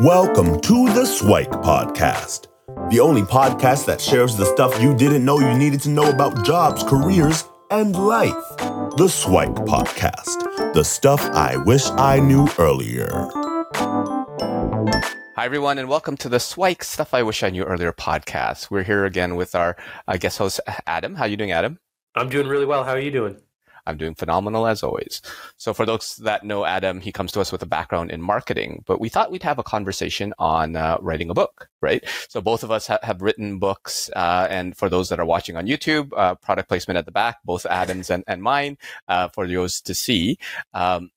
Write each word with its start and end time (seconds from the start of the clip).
Welcome 0.00 0.60
to 0.62 0.86
the 0.92 1.06
Swike 1.06 1.52
Podcast, 1.52 2.48
the 2.90 2.98
only 2.98 3.22
podcast 3.22 3.86
that 3.86 4.00
shares 4.00 4.36
the 4.36 4.44
stuff 4.44 4.82
you 4.82 4.92
didn't 4.92 5.24
know 5.24 5.38
you 5.38 5.56
needed 5.56 5.80
to 5.82 5.88
know 5.88 6.10
about 6.10 6.44
jobs, 6.44 6.82
careers, 6.82 7.44
and 7.70 7.94
life. 7.94 8.34
The 8.96 9.06
Swike 9.06 9.54
Podcast, 9.54 10.74
the 10.74 10.82
stuff 10.82 11.20
I 11.22 11.56
wish 11.58 11.88
I 11.90 12.18
knew 12.18 12.48
earlier. 12.58 13.08
Hi, 15.36 15.44
everyone, 15.44 15.78
and 15.78 15.88
welcome 15.88 16.16
to 16.16 16.28
the 16.28 16.40
Swike 16.40 16.82
Stuff 16.82 17.14
I 17.14 17.22
Wish 17.22 17.44
I 17.44 17.50
Knew 17.50 17.62
Earlier 17.62 17.92
podcast. 17.92 18.72
We're 18.72 18.82
here 18.82 19.04
again 19.04 19.36
with 19.36 19.54
our 19.54 19.76
uh, 20.08 20.16
guest 20.16 20.38
host, 20.38 20.58
Adam. 20.88 21.14
How 21.14 21.26
you 21.26 21.36
doing, 21.36 21.52
Adam? 21.52 21.78
I'm 22.16 22.28
doing 22.28 22.48
really 22.48 22.66
well. 22.66 22.82
How 22.82 22.94
are 22.94 23.00
you 23.00 23.12
doing? 23.12 23.40
I'm 23.86 23.96
doing 23.96 24.14
phenomenal 24.14 24.66
as 24.66 24.82
always. 24.82 25.20
So 25.56 25.74
for 25.74 25.86
those 25.86 26.16
that 26.16 26.44
know 26.44 26.64
Adam, 26.64 27.00
he 27.00 27.12
comes 27.12 27.32
to 27.32 27.40
us 27.40 27.52
with 27.52 27.62
a 27.62 27.66
background 27.66 28.10
in 28.10 28.20
marketing, 28.20 28.82
but 28.86 29.00
we 29.00 29.08
thought 29.08 29.30
we'd 29.30 29.42
have 29.42 29.58
a 29.58 29.62
conversation 29.62 30.32
on 30.38 30.76
uh, 30.76 30.98
writing 31.00 31.30
a 31.30 31.34
book, 31.34 31.68
right? 31.80 32.04
So 32.28 32.40
both 32.40 32.62
of 32.62 32.70
us 32.70 32.86
ha- 32.86 32.98
have 33.02 33.22
written 33.22 33.58
books, 33.58 34.10
uh, 34.14 34.46
and 34.50 34.76
for 34.76 34.88
those 34.88 35.08
that 35.08 35.20
are 35.20 35.26
watching 35.26 35.56
on 35.56 35.66
YouTube, 35.66 36.12
uh, 36.16 36.34
product 36.36 36.68
placement 36.68 36.98
at 36.98 37.04
the 37.04 37.12
back, 37.12 37.38
both 37.44 37.66
Adam's 37.66 38.10
and, 38.10 38.24
and 38.26 38.42
mine, 38.42 38.78
uh, 39.08 39.28
for 39.28 39.46
those 39.46 39.80
to 39.82 39.94
see. 39.94 40.38
Um, 40.72 41.10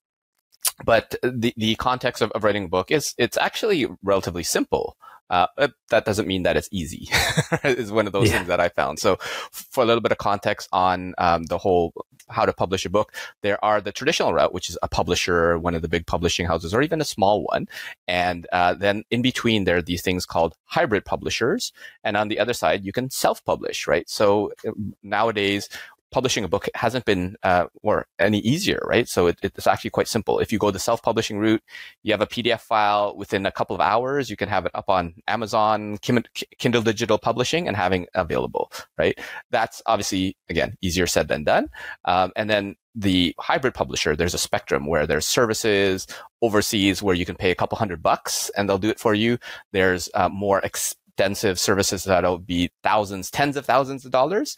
but 0.84 1.14
the, 1.22 1.52
the 1.56 1.74
context 1.76 2.22
of, 2.22 2.30
of 2.32 2.44
writing 2.44 2.64
a 2.64 2.68
book 2.68 2.90
is 2.90 3.14
it's 3.18 3.36
actually 3.36 3.86
relatively 4.02 4.44
simple. 4.44 4.96
Uh, 5.30 5.46
that 5.90 6.06
doesn't 6.06 6.26
mean 6.26 6.44
that 6.44 6.56
it's 6.56 6.68
easy. 6.72 7.08
is 7.64 7.92
one 7.92 8.06
of 8.06 8.12
those 8.12 8.28
yeah. 8.28 8.36
things 8.36 8.48
that 8.48 8.60
I 8.60 8.70
found. 8.70 8.98
So, 8.98 9.16
for 9.50 9.82
a 9.82 9.86
little 9.86 10.00
bit 10.00 10.12
of 10.12 10.18
context 10.18 10.68
on 10.72 11.14
um, 11.18 11.44
the 11.44 11.58
whole 11.58 11.92
how 12.30 12.44
to 12.44 12.52
publish 12.52 12.84
a 12.84 12.90
book, 12.90 13.14
there 13.42 13.62
are 13.64 13.80
the 13.80 13.92
traditional 13.92 14.32
route, 14.34 14.52
which 14.52 14.70
is 14.70 14.78
a 14.82 14.88
publisher, 14.88 15.58
one 15.58 15.74
of 15.74 15.82
the 15.82 15.88
big 15.88 16.06
publishing 16.06 16.46
houses, 16.46 16.74
or 16.74 16.82
even 16.82 17.00
a 17.00 17.04
small 17.04 17.42
one, 17.44 17.68
and 18.06 18.46
uh, 18.52 18.74
then 18.74 19.04
in 19.10 19.22
between 19.22 19.64
there 19.64 19.78
are 19.78 19.82
these 19.82 20.02
things 20.02 20.26
called 20.26 20.54
hybrid 20.64 21.04
publishers, 21.04 21.72
and 22.04 22.16
on 22.16 22.28
the 22.28 22.38
other 22.38 22.54
side 22.54 22.84
you 22.84 22.92
can 22.92 23.10
self-publish, 23.10 23.86
right? 23.86 24.08
So 24.08 24.52
um, 24.66 24.94
nowadays 25.02 25.68
publishing 26.10 26.44
a 26.44 26.48
book 26.48 26.68
hasn't 26.74 27.04
been 27.04 27.36
uh, 27.42 27.66
or 27.82 28.06
any 28.18 28.38
easier, 28.38 28.80
right? 28.86 29.08
So 29.08 29.26
it, 29.26 29.38
it's 29.42 29.66
actually 29.66 29.90
quite 29.90 30.08
simple. 30.08 30.38
If 30.38 30.52
you 30.52 30.58
go 30.58 30.70
the 30.70 30.78
self-publishing 30.78 31.38
route, 31.38 31.62
you 32.02 32.12
have 32.12 32.20
a 32.20 32.26
PDF 32.26 32.60
file 32.60 33.16
within 33.16 33.46
a 33.46 33.52
couple 33.52 33.74
of 33.74 33.80
hours. 33.80 34.30
You 34.30 34.36
can 34.36 34.48
have 34.48 34.66
it 34.66 34.72
up 34.74 34.88
on 34.88 35.14
Amazon, 35.26 35.98
Kindle 35.98 36.82
Digital 36.82 37.18
Publishing, 37.18 37.68
and 37.68 37.76
having 37.76 38.06
available, 38.14 38.72
right? 38.96 39.18
That's 39.50 39.82
obviously 39.86 40.36
again 40.48 40.76
easier 40.80 41.06
said 41.06 41.28
than 41.28 41.44
done. 41.44 41.68
Um, 42.04 42.32
and 42.36 42.48
then 42.48 42.76
the 42.94 43.34
hybrid 43.38 43.74
publisher, 43.74 44.16
there's 44.16 44.34
a 44.34 44.38
spectrum 44.38 44.86
where 44.86 45.06
there's 45.06 45.26
services 45.26 46.06
overseas 46.42 47.02
where 47.02 47.14
you 47.14 47.24
can 47.24 47.36
pay 47.36 47.50
a 47.50 47.54
couple 47.54 47.78
hundred 47.78 48.02
bucks 48.02 48.50
and 48.56 48.68
they'll 48.68 48.78
do 48.78 48.90
it 48.90 48.98
for 48.98 49.14
you. 49.14 49.38
There's 49.72 50.08
uh, 50.14 50.28
more 50.28 50.64
ex- 50.64 50.96
extensive 51.18 51.58
services 51.58 52.04
that'll 52.04 52.38
be 52.38 52.70
thousands, 52.84 53.28
tens 53.28 53.56
of 53.56 53.66
thousands 53.66 54.04
of 54.04 54.12
dollars. 54.12 54.54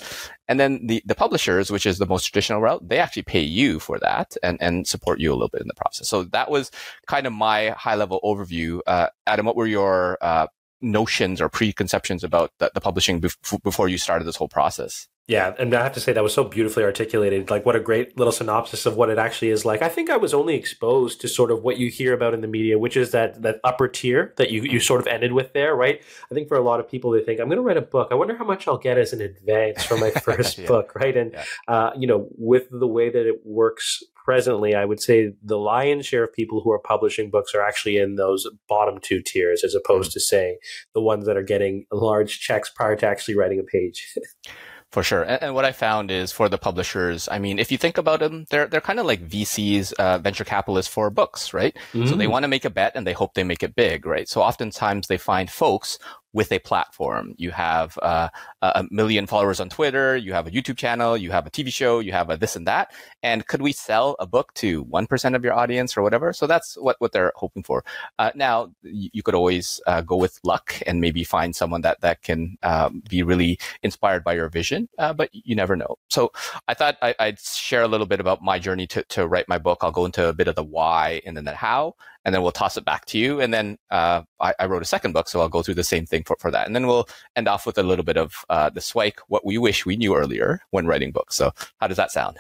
And 0.46 0.60
then 0.60 0.86
the, 0.86 1.02
the 1.06 1.14
publishers, 1.14 1.70
which 1.70 1.86
is 1.86 1.96
the 1.96 2.04
most 2.04 2.24
traditional 2.24 2.60
route, 2.60 2.86
they 2.86 2.98
actually 2.98 3.22
pay 3.22 3.40
you 3.40 3.80
for 3.80 3.98
that 4.00 4.36
and, 4.42 4.58
and 4.60 4.86
support 4.86 5.20
you 5.20 5.30
a 5.30 5.32
little 5.32 5.48
bit 5.48 5.62
in 5.62 5.68
the 5.68 5.74
process. 5.74 6.06
So 6.06 6.24
that 6.24 6.50
was 6.50 6.70
kind 7.06 7.26
of 7.26 7.32
my 7.32 7.70
high 7.70 7.94
level 7.94 8.20
overview. 8.22 8.80
Uh, 8.86 9.06
Adam, 9.26 9.46
what 9.46 9.56
were 9.56 9.66
your 9.66 10.18
uh, 10.20 10.48
notions 10.82 11.40
or 11.40 11.48
preconceptions 11.48 12.24
about 12.24 12.52
the, 12.58 12.70
the 12.74 12.80
publishing 12.80 13.20
bef- 13.20 13.62
before 13.62 13.88
you 13.88 13.98
started 13.98 14.24
this 14.24 14.36
whole 14.36 14.48
process? 14.48 15.08
Yeah, 15.30 15.54
and 15.60 15.72
I 15.74 15.84
have 15.84 15.92
to 15.92 16.00
say 16.00 16.12
that 16.12 16.24
was 16.24 16.34
so 16.34 16.42
beautifully 16.42 16.82
articulated. 16.82 17.50
Like, 17.50 17.64
what 17.64 17.76
a 17.76 17.80
great 17.80 18.18
little 18.18 18.32
synopsis 18.32 18.84
of 18.84 18.96
what 18.96 19.10
it 19.10 19.18
actually 19.18 19.50
is 19.50 19.64
like. 19.64 19.80
I 19.80 19.88
think 19.88 20.10
I 20.10 20.16
was 20.16 20.34
only 20.34 20.56
exposed 20.56 21.20
to 21.20 21.28
sort 21.28 21.52
of 21.52 21.62
what 21.62 21.78
you 21.78 21.88
hear 21.88 22.12
about 22.12 22.34
in 22.34 22.40
the 22.40 22.48
media, 22.48 22.80
which 22.80 22.96
is 22.96 23.12
that 23.12 23.40
that 23.42 23.60
upper 23.62 23.86
tier 23.86 24.34
that 24.38 24.50
you 24.50 24.62
you 24.62 24.80
sort 24.80 25.00
of 25.00 25.06
ended 25.06 25.32
with 25.32 25.52
there, 25.52 25.76
right? 25.76 26.02
I 26.32 26.34
think 26.34 26.48
for 26.48 26.56
a 26.56 26.62
lot 26.62 26.80
of 26.80 26.88
people, 26.88 27.12
they 27.12 27.22
think 27.22 27.38
I'm 27.38 27.46
going 27.46 27.58
to 27.58 27.62
write 27.62 27.76
a 27.76 27.80
book. 27.80 28.08
I 28.10 28.16
wonder 28.16 28.36
how 28.36 28.44
much 28.44 28.66
I'll 28.66 28.76
get 28.76 28.98
as 28.98 29.12
an 29.12 29.20
advance 29.20 29.84
for 29.84 29.96
my 29.96 30.10
first 30.24 30.58
yeah. 30.58 30.66
book, 30.66 30.96
right? 30.96 31.16
And 31.16 31.32
yeah. 31.32 31.44
uh, 31.68 31.92
you 31.96 32.08
know, 32.08 32.26
with 32.36 32.66
the 32.68 32.88
way 32.88 33.08
that 33.08 33.24
it 33.24 33.46
works 33.46 34.02
presently, 34.30 34.76
I 34.76 34.84
would 34.84 35.00
say 35.00 35.32
the 35.42 35.58
lion's 35.58 36.06
share 36.06 36.22
of 36.22 36.32
people 36.32 36.60
who 36.60 36.70
are 36.70 36.78
publishing 36.78 37.30
books 37.30 37.52
are 37.52 37.62
actually 37.62 37.96
in 37.96 38.14
those 38.14 38.46
bottom 38.68 39.00
two 39.02 39.20
tiers, 39.20 39.64
as 39.64 39.74
opposed 39.74 40.10
mm-hmm. 40.10 40.18
to 40.18 40.20
saying 40.20 40.58
the 40.94 41.00
ones 41.00 41.26
that 41.26 41.36
are 41.36 41.42
getting 41.42 41.84
large 41.90 42.38
checks 42.38 42.70
prior 42.70 42.94
to 42.94 43.08
actually 43.08 43.34
writing 43.34 43.58
a 43.58 43.64
page. 43.64 44.14
For 44.92 45.02
sure. 45.04 45.22
And, 45.22 45.54
what 45.54 45.64
I 45.64 45.70
found 45.70 46.10
is 46.10 46.32
for 46.32 46.48
the 46.48 46.58
publishers, 46.58 47.28
I 47.30 47.38
mean, 47.38 47.60
if 47.60 47.70
you 47.70 47.78
think 47.78 47.96
about 47.96 48.18
them, 48.18 48.46
they're, 48.50 48.66
they're 48.66 48.80
kind 48.80 48.98
of 48.98 49.06
like 49.06 49.28
VCs, 49.28 49.92
uh, 49.92 50.18
venture 50.18 50.42
capitalists 50.42 50.92
for 50.92 51.10
books, 51.10 51.54
right? 51.54 51.76
Mm-hmm. 51.92 52.06
So 52.06 52.16
they 52.16 52.26
mm. 52.26 52.30
want 52.30 52.42
to 52.42 52.48
make 52.48 52.64
a 52.64 52.70
bet 52.70 52.92
and 52.96 53.06
they 53.06 53.12
hope 53.12 53.34
they 53.34 53.44
make 53.44 53.62
it 53.62 53.76
big, 53.76 54.04
right? 54.04 54.28
So 54.28 54.42
oftentimes 54.42 55.06
they 55.06 55.16
find 55.16 55.48
folks 55.48 55.96
with 56.32 56.52
a 56.52 56.58
platform. 56.60 57.34
You 57.36 57.50
have 57.50 57.98
uh, 58.02 58.28
a 58.62 58.84
million 58.90 59.26
followers 59.26 59.60
on 59.60 59.68
Twitter, 59.68 60.16
you 60.16 60.32
have 60.32 60.46
a 60.46 60.50
YouTube 60.50 60.76
channel, 60.76 61.16
you 61.16 61.30
have 61.30 61.46
a 61.46 61.50
TV 61.50 61.72
show, 61.72 61.98
you 62.00 62.12
have 62.12 62.30
a 62.30 62.36
this 62.36 62.56
and 62.56 62.66
that. 62.66 62.92
And 63.22 63.46
could 63.46 63.62
we 63.62 63.72
sell 63.72 64.16
a 64.20 64.26
book 64.26 64.54
to 64.54 64.84
1% 64.84 65.34
of 65.34 65.44
your 65.44 65.54
audience 65.54 65.96
or 65.96 66.02
whatever? 66.02 66.32
So 66.32 66.46
that's 66.46 66.76
what, 66.76 66.96
what 67.00 67.12
they're 67.12 67.32
hoping 67.36 67.62
for. 67.62 67.84
Uh, 68.18 68.30
now, 68.34 68.72
you 68.82 69.22
could 69.22 69.34
always 69.34 69.80
uh, 69.86 70.02
go 70.02 70.16
with 70.16 70.38
luck 70.44 70.74
and 70.86 71.00
maybe 71.00 71.24
find 71.24 71.54
someone 71.54 71.80
that, 71.82 72.00
that 72.00 72.22
can 72.22 72.56
um, 72.62 73.02
be 73.08 73.22
really 73.22 73.58
inspired 73.82 74.22
by 74.22 74.34
your 74.34 74.48
vision, 74.48 74.88
uh, 74.98 75.12
but 75.12 75.30
you 75.32 75.54
never 75.54 75.76
know. 75.76 75.96
So 76.08 76.32
I 76.68 76.74
thought 76.74 76.96
I, 77.02 77.14
would 77.20 77.40
share 77.40 77.82
a 77.82 77.88
little 77.88 78.06
bit 78.06 78.20
about 78.20 78.42
my 78.42 78.58
journey 78.58 78.86
to, 78.88 79.02
to 79.04 79.26
write 79.26 79.48
my 79.48 79.58
book. 79.58 79.78
I'll 79.82 79.90
go 79.90 80.04
into 80.04 80.28
a 80.28 80.32
bit 80.32 80.48
of 80.48 80.54
the 80.54 80.64
why 80.64 81.22
and 81.26 81.36
then 81.36 81.44
the 81.44 81.54
how, 81.54 81.94
and 82.24 82.34
then 82.34 82.42
we'll 82.42 82.52
toss 82.52 82.76
it 82.76 82.84
back 82.84 83.06
to 83.06 83.18
you. 83.18 83.40
And 83.40 83.52
then 83.52 83.78
uh, 83.90 84.22
I, 84.40 84.54
I, 84.58 84.66
wrote 84.66 84.82
a 84.82 84.86
second 84.86 85.12
book, 85.12 85.28
so 85.28 85.40
I'll 85.40 85.48
go 85.48 85.62
through 85.62 85.74
the 85.74 85.84
same 85.84 86.06
thing 86.06 86.24
for, 86.24 86.36
for 86.38 86.50
that. 86.50 86.66
And 86.66 86.74
then 86.74 86.86
we'll 86.86 87.08
end 87.36 87.48
off 87.48 87.66
with 87.66 87.78
a 87.78 87.82
little 87.82 88.04
bit 88.04 88.16
of 88.16 88.44
uh, 88.48 88.70
the 88.70 88.80
swike, 88.80 89.20
what 89.28 89.44
we 89.44 89.58
wish 89.58 89.86
we 89.86 89.96
knew 89.96 90.16
earlier 90.16 90.60
when 90.70 90.86
writing 90.86 91.12
books. 91.12 91.36
So 91.36 91.52
how 91.80 91.86
does 91.86 91.96
that 91.96 92.12
sound? 92.12 92.38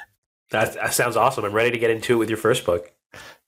That, 0.50 0.74
that 0.74 0.94
sounds 0.94 1.16
awesome. 1.16 1.44
I'm 1.44 1.52
ready 1.52 1.70
to 1.70 1.78
get 1.78 1.90
into 1.90 2.14
it 2.14 2.16
with 2.16 2.28
your 2.28 2.38
first 2.38 2.64
book. 2.66 2.92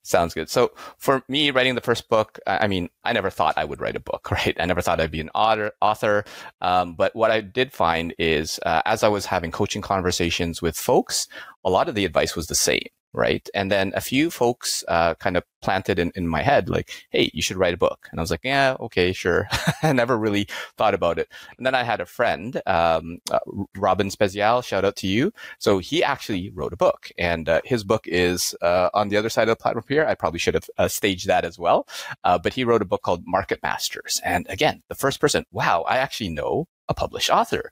Sounds 0.05 0.33
good. 0.33 0.49
So 0.49 0.73
for 0.97 1.23
me, 1.29 1.49
writing 1.51 1.75
the 1.75 1.81
first 1.81 2.09
book, 2.09 2.37
I 2.45 2.67
mean, 2.67 2.89
I 3.05 3.13
never 3.13 3.29
thought 3.29 3.57
I 3.57 3.63
would 3.63 3.79
write 3.79 3.95
a 3.95 4.01
book, 4.01 4.29
right? 4.31 4.55
I 4.59 4.65
never 4.65 4.81
thought 4.81 4.99
I'd 4.99 5.11
be 5.11 5.21
an 5.21 5.29
author. 5.33 5.71
author. 5.81 6.25
Um, 6.59 6.95
but 6.95 7.15
what 7.15 7.31
I 7.31 7.39
did 7.39 7.71
find 7.71 8.13
is, 8.19 8.59
uh, 8.65 8.81
as 8.85 9.03
I 9.03 9.07
was 9.07 9.25
having 9.25 9.51
coaching 9.51 9.81
conversations 9.81 10.61
with 10.61 10.75
folks, 10.75 11.27
a 11.63 11.69
lot 11.69 11.87
of 11.87 11.95
the 11.95 12.05
advice 12.05 12.35
was 12.35 12.47
the 12.47 12.55
same 12.55 12.83
right? 13.13 13.47
And 13.53 13.71
then 13.71 13.93
a 13.95 14.01
few 14.01 14.29
folks 14.29 14.83
uh, 14.87 15.13
kind 15.15 15.37
of 15.37 15.43
planted 15.61 15.99
in, 15.99 16.11
in 16.15 16.27
my 16.27 16.41
head, 16.41 16.69
like, 16.69 16.91
hey, 17.09 17.31
you 17.33 17.41
should 17.41 17.57
write 17.57 17.73
a 17.73 17.77
book. 17.77 18.07
And 18.11 18.19
I 18.19 18.23
was 18.23 18.31
like, 18.31 18.43
yeah, 18.43 18.75
okay, 18.79 19.13
sure. 19.13 19.47
I 19.83 19.93
never 19.93 20.17
really 20.17 20.47
thought 20.77 20.93
about 20.93 21.19
it. 21.19 21.29
And 21.57 21.65
then 21.65 21.75
I 21.75 21.83
had 21.83 22.01
a 22.01 22.05
friend, 22.05 22.61
um, 22.65 23.19
uh, 23.31 23.39
Robin 23.77 24.09
Spezial, 24.09 24.63
shout 24.63 24.85
out 24.85 24.95
to 24.97 25.07
you. 25.07 25.31
So 25.59 25.79
he 25.79 26.03
actually 26.03 26.49
wrote 26.49 26.73
a 26.73 26.77
book, 26.77 27.11
and 27.17 27.47
uh, 27.47 27.61
his 27.63 27.83
book 27.83 28.05
is 28.07 28.55
uh, 28.61 28.89
on 28.93 29.09
the 29.09 29.17
other 29.17 29.29
side 29.29 29.47
of 29.47 29.57
the 29.57 29.61
platform 29.61 29.85
here. 29.87 30.05
I 30.05 30.15
probably 30.15 30.39
should 30.39 30.55
have 30.55 30.69
uh, 30.77 30.87
staged 30.87 31.27
that 31.27 31.45
as 31.45 31.57
well. 31.57 31.87
Uh, 32.23 32.37
but 32.37 32.53
he 32.53 32.63
wrote 32.63 32.81
a 32.81 32.85
book 32.85 33.03
called 33.03 33.23
Market 33.25 33.59
Masters. 33.63 34.21
And 34.25 34.45
again, 34.49 34.83
the 34.89 34.95
first 34.95 35.19
person, 35.19 35.45
wow, 35.51 35.81
I 35.87 35.97
actually 35.97 36.29
know 36.29 36.67
a 36.93 36.99
published 37.03 37.31
author. 37.39 37.65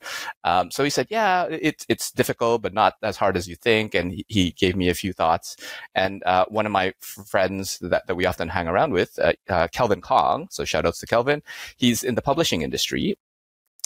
Um, 0.44 0.72
so 0.72 0.84
he 0.84 0.90
said, 0.90 1.08
yeah, 1.10 1.48
it's, 1.50 1.86
it's 1.88 2.12
difficult, 2.12 2.62
but 2.62 2.74
not 2.74 2.94
as 3.02 3.18
hard 3.22 3.38
as 3.38 3.48
you 3.48 3.56
think. 3.56 3.96
And 3.96 4.12
he, 4.12 4.26
he 4.28 4.44
gave 4.52 4.76
me 4.76 4.90
a 4.90 5.00
few 5.02 5.14
thoughts. 5.14 5.56
And, 5.96 6.24
uh, 6.26 6.46
one 6.50 6.66
of 6.66 6.72
my 6.72 6.94
friends 7.34 7.80
that, 7.92 8.04
that 8.08 8.16
we 8.16 8.26
often 8.26 8.50
hang 8.50 8.68
around 8.68 8.92
with, 8.94 9.12
uh, 9.20 9.34
uh, 9.56 9.68
Kelvin 9.78 10.02
Kong. 10.02 10.48
So 10.50 10.66
shout 10.66 10.86
outs 10.86 11.00
to 11.00 11.08
Kelvin. 11.08 11.42
He's 11.78 12.04
in 12.04 12.16
the 12.16 12.22
publishing 12.22 12.62
industry. 12.62 13.18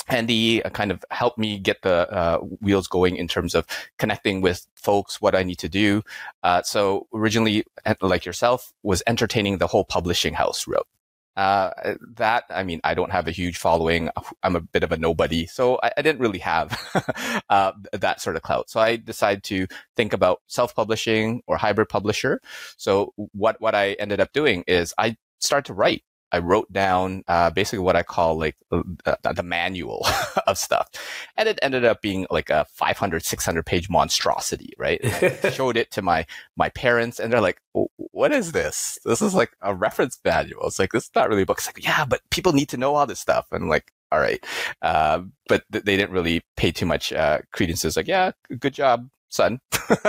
And 0.08 0.30
he 0.30 0.62
uh, 0.62 0.70
kind 0.70 0.92
of 0.92 1.04
helped 1.10 1.40
me 1.40 1.58
get 1.58 1.82
the 1.82 1.98
uh, 2.12 2.38
wheels 2.62 2.88
going 2.88 3.16
in 3.16 3.28
terms 3.28 3.56
of 3.56 3.66
connecting 3.98 4.42
with 4.42 4.68
folks, 4.76 5.20
what 5.20 5.34
I 5.34 5.42
need 5.42 5.60
to 5.60 5.70
do. 5.70 6.04
Uh, 6.44 6.62
so 6.62 7.08
originally, 7.12 7.64
like 8.02 8.24
yourself, 8.24 8.72
was 8.84 9.02
entertaining 9.08 9.58
the 9.58 9.68
whole 9.68 9.84
publishing 9.84 10.36
house 10.36 10.68
route. 10.68 10.88
Uh, 11.36 11.96
that, 12.16 12.46
I 12.50 12.64
mean, 12.64 12.80
I 12.84 12.94
don't 12.94 13.12
have 13.12 13.28
a 13.28 13.32
huge 13.32 13.58
following. 13.58 14.10
I'm 14.44 14.56
a 14.56 14.62
bit 14.62 14.84
of 14.84 14.92
a 14.92 14.98
nobody. 14.98 15.46
So 15.46 15.80
I, 15.84 15.92
I 15.98 16.02
didn't 16.02 16.22
really 16.22 16.40
have 16.40 17.44
uh, 17.50 17.74
that 17.92 18.22
sort 18.22 18.36
of 18.36 18.42
clout. 18.42 18.70
So 18.70 18.80
I 18.80 18.96
decided 18.96 19.44
to 19.46 19.68
think 19.96 20.14
about 20.14 20.42
self-publishing 20.48 21.42
or 21.48 21.58
hybrid 21.58 21.90
publisher. 21.90 22.42
So 22.78 23.14
what, 23.34 23.60
what 23.60 23.76
I 23.76 23.94
ended 23.94 24.20
up 24.20 24.32
doing 24.34 24.64
is 24.68 24.94
I 24.98 25.18
started 25.40 25.66
to 25.66 25.74
write 25.74 26.04
I 26.32 26.40
wrote 26.40 26.72
down 26.72 27.24
uh, 27.28 27.50
basically 27.50 27.80
what 27.80 27.96
I 27.96 28.04
call 28.04 28.38
like 28.38 28.56
uh, 28.72 28.82
the 29.34 29.44
manual 29.44 30.06
of 30.48 30.58
stuff. 30.58 30.90
And 31.38 31.48
it 31.48 31.60
ended 31.62 31.86
up 31.86 32.02
being 32.02 32.26
like 32.30 32.50
a 32.50 32.66
500, 32.72 33.24
600 33.24 33.66
page 33.66 33.90
monstrosity, 33.90 34.74
right? 34.78 35.00
Showed 35.54 35.78
it 35.78 35.92
to 35.92 36.02
my, 36.02 36.26
my 36.58 36.70
parents 36.70 37.20
and 37.20 37.32
they're 37.32 37.42
like, 37.42 37.62
what 37.74 38.32
is 38.32 38.52
this? 38.52 38.98
This 39.06 39.22
is 39.22 39.34
like 39.34 39.52
a 39.62 39.74
reference 39.74 40.20
manual. 40.24 40.68
It's 40.68 40.80
like, 40.80 40.92
this 40.92 41.06
is 41.06 41.12
not 41.16 41.30
really 41.30 41.44
a 41.44 41.46
book. 41.46 41.60
It's 41.60 41.68
like, 41.68 41.84
yeah, 41.84 42.06
but 42.06 42.22
people 42.30 42.54
need 42.54 42.70
to 42.70 42.78
know 42.78 42.96
all 42.96 43.06
this 43.06 43.20
stuff. 43.20 43.48
And 43.52 43.70
like, 43.70 43.92
all 44.12 44.20
right. 44.20 44.44
Uh, 44.82 45.22
but 45.48 45.64
th- 45.72 45.84
they 45.84 45.98
didn't 45.98 46.12
really 46.12 46.42
pay 46.58 46.72
too 46.72 46.86
much 46.86 47.14
uh, 47.14 47.40
credence. 47.52 47.84
It's 47.86 47.98
like, 47.98 48.08
yeah, 48.08 48.32
good 48.60 48.74
job 48.74 49.10
son. 49.36 49.60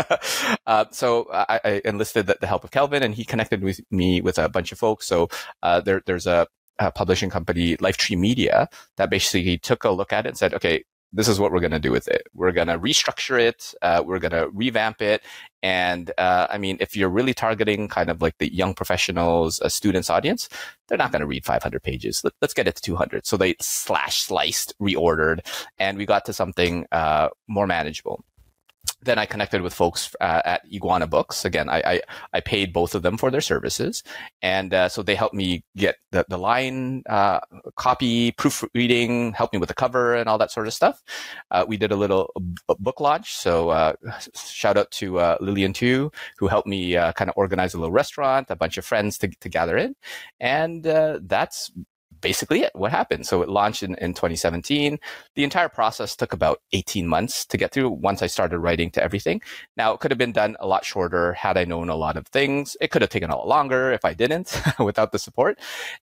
uh, 0.67 0.84
so 0.90 1.28
I, 1.32 1.61
I 1.64 1.82
enlisted 1.84 2.26
the, 2.26 2.37
the, 2.40 2.46
help 2.46 2.64
of 2.64 2.70
Kelvin, 2.70 3.02
and 3.02 3.14
he 3.14 3.25
connected 3.25 3.62
with 3.62 3.81
me 3.90 4.20
with 4.20 4.38
a 4.38 4.49
bunch 4.49 4.73
of 4.73 4.78
folks. 4.78 5.06
So 5.06 5.28
uh, 5.62 5.81
there, 5.81 6.02
there's 6.06 6.26
a, 6.26 6.46
a, 6.78 6.90
publishing 6.90 7.31
company, 7.31 7.76
Lifetree 7.76 8.19
Media, 8.19 8.69
that 8.96 9.11
basically 9.11 9.58
took 9.58 9.84
a 9.84 9.90
look 9.90 10.12
at 10.12 10.26
it 10.26 10.31
and 10.31 10.38
said, 10.38 10.55
okay, 10.55 10.84
this 11.12 11.28
is 11.28 11.38
what 11.40 11.52
we're 11.52 11.61
going 11.61 11.70
to 11.73 11.78
do 11.78 11.93
with 11.93 12.08
it. 12.08 12.26
We're 12.34 12.52
going 12.52 12.67
to 12.67 12.78
restructure 12.78 13.40
it. 13.40 13.73
Uh, 13.81 14.02
we're 14.05 14.19
going 14.19 14.32
to 14.32 14.50
revamp 14.52 15.00
it. 15.00 15.23
And 15.62 16.11
uh, 16.19 16.46
I 16.50 16.58
mean, 16.58 16.76
if 16.81 16.96
you're 16.96 17.08
really 17.08 17.32
targeting 17.32 17.88
kind 17.88 18.11
of 18.11 18.20
like 18.20 18.37
the 18.38 18.52
young 18.52 18.75
professionals, 18.75 19.61
a 19.62 19.70
students 19.70 20.11
audience, 20.11 20.49
they're 20.88 20.99
not 20.99 21.12
going 21.12 21.20
to 21.20 21.26
read 21.26 21.44
500 21.44 21.82
pages. 21.82 22.23
Let, 22.23 22.34
us 22.43 22.52
get 22.52 22.69
it 22.69 22.76
to 22.76 22.82
200. 22.82 23.26
So 23.26 23.37
they 23.37 23.56
slash 23.61 24.23
sliced, 24.23 24.75
reordered, 24.81 25.40
and 25.78 25.96
we 25.96 26.06
got 26.06 26.25
to 26.26 26.32
something 26.32 26.87
uh, 26.93 27.28
more 27.49 27.67
manageable 27.67 28.25
then 29.02 29.19
I 29.19 29.26
connected 29.26 29.62
with 29.62 29.75
folks 29.75 30.14
uh, 30.20 30.43
at 30.44 30.62
Iguana 30.72 31.06
Books. 31.06 31.44
Again, 31.44 31.69
I, 31.69 31.82
I, 31.84 32.00
I 32.32 32.40
paid 32.40 32.72
both 32.72 32.94
of 32.94 33.02
them 33.02 33.16
for 33.16 33.31
their 33.31 33.40
services, 33.40 34.02
and 34.43 34.72
uh, 34.72 34.88
so 34.88 35.02
they 35.02 35.14
helped 35.14 35.34
me 35.34 35.64
get 35.76 35.96
the 36.12 36.25
the 36.28 36.38
line 36.38 37.02
uh, 37.08 37.40
copy, 37.76 38.32
proofreading, 38.32 39.32
helped 39.32 39.52
me 39.52 39.58
with 39.58 39.69
the 39.69 39.75
cover 39.75 40.14
and 40.14 40.28
all 40.28 40.38
that 40.38 40.50
sort 40.50 40.66
of 40.66 40.75
stuff. 40.75 41.02
Uh, 41.50 41.64
we 41.66 41.76
did 41.76 41.93
a 41.93 41.96
little 41.96 42.32
book 42.78 43.00
launch, 43.00 43.34
so 43.34 43.70
uh, 43.70 43.93
shout 44.34 44.76
out 44.76 44.90
to 44.93 45.19
uh, 45.19 45.37
Lillian 45.40 45.72
too, 45.72 46.10
who 46.38 46.49
helped 46.49 46.69
me 46.69 46.94
kind 47.14 47.31
of 47.31 47.34
organize 47.37 47.75
a 47.75 47.78
little 47.78 47.92
restaurant, 47.92 48.50
a 48.50 48.56
bunch 48.56 48.78
of 48.78 48.84
friends 48.84 49.19
to 49.19 49.28
to 49.28 49.49
gather 49.49 49.76
in, 49.76 49.94
and 50.40 50.84
that's 50.84 51.70
basically 52.20 52.62
it. 52.62 52.72
What 52.74 52.90
happened? 52.90 53.26
So 53.26 53.42
it 53.42 53.48
launched 53.48 53.82
in, 53.82 53.94
in 53.96 54.14
2017. 54.14 54.98
The 55.34 55.44
entire 55.44 55.68
process 55.68 56.16
took 56.16 56.32
about 56.32 56.60
18 56.72 57.06
months 57.06 57.44
to 57.46 57.56
get 57.56 57.72
through 57.72 57.90
once 57.90 58.22
I 58.22 58.26
started 58.26 58.58
writing 58.58 58.90
to 58.92 59.02
everything. 59.02 59.42
Now, 59.76 59.92
it 59.92 60.00
could 60.00 60.10
have 60.10 60.18
been 60.18 60.32
done 60.32 60.56
a 60.60 60.66
lot 60.66 60.84
shorter 60.84 61.32
had 61.34 61.56
I 61.56 61.64
known 61.64 61.88
a 61.88 61.96
lot 61.96 62.16
of 62.16 62.26
things. 62.28 62.76
It 62.80 62.90
could 62.90 63.02
have 63.02 63.10
taken 63.10 63.30
a 63.30 63.36
lot 63.36 63.48
longer 63.48 63.92
if 63.92 64.04
I 64.04 64.14
didn't 64.14 64.60
without 64.78 65.12
the 65.12 65.18
support. 65.18 65.58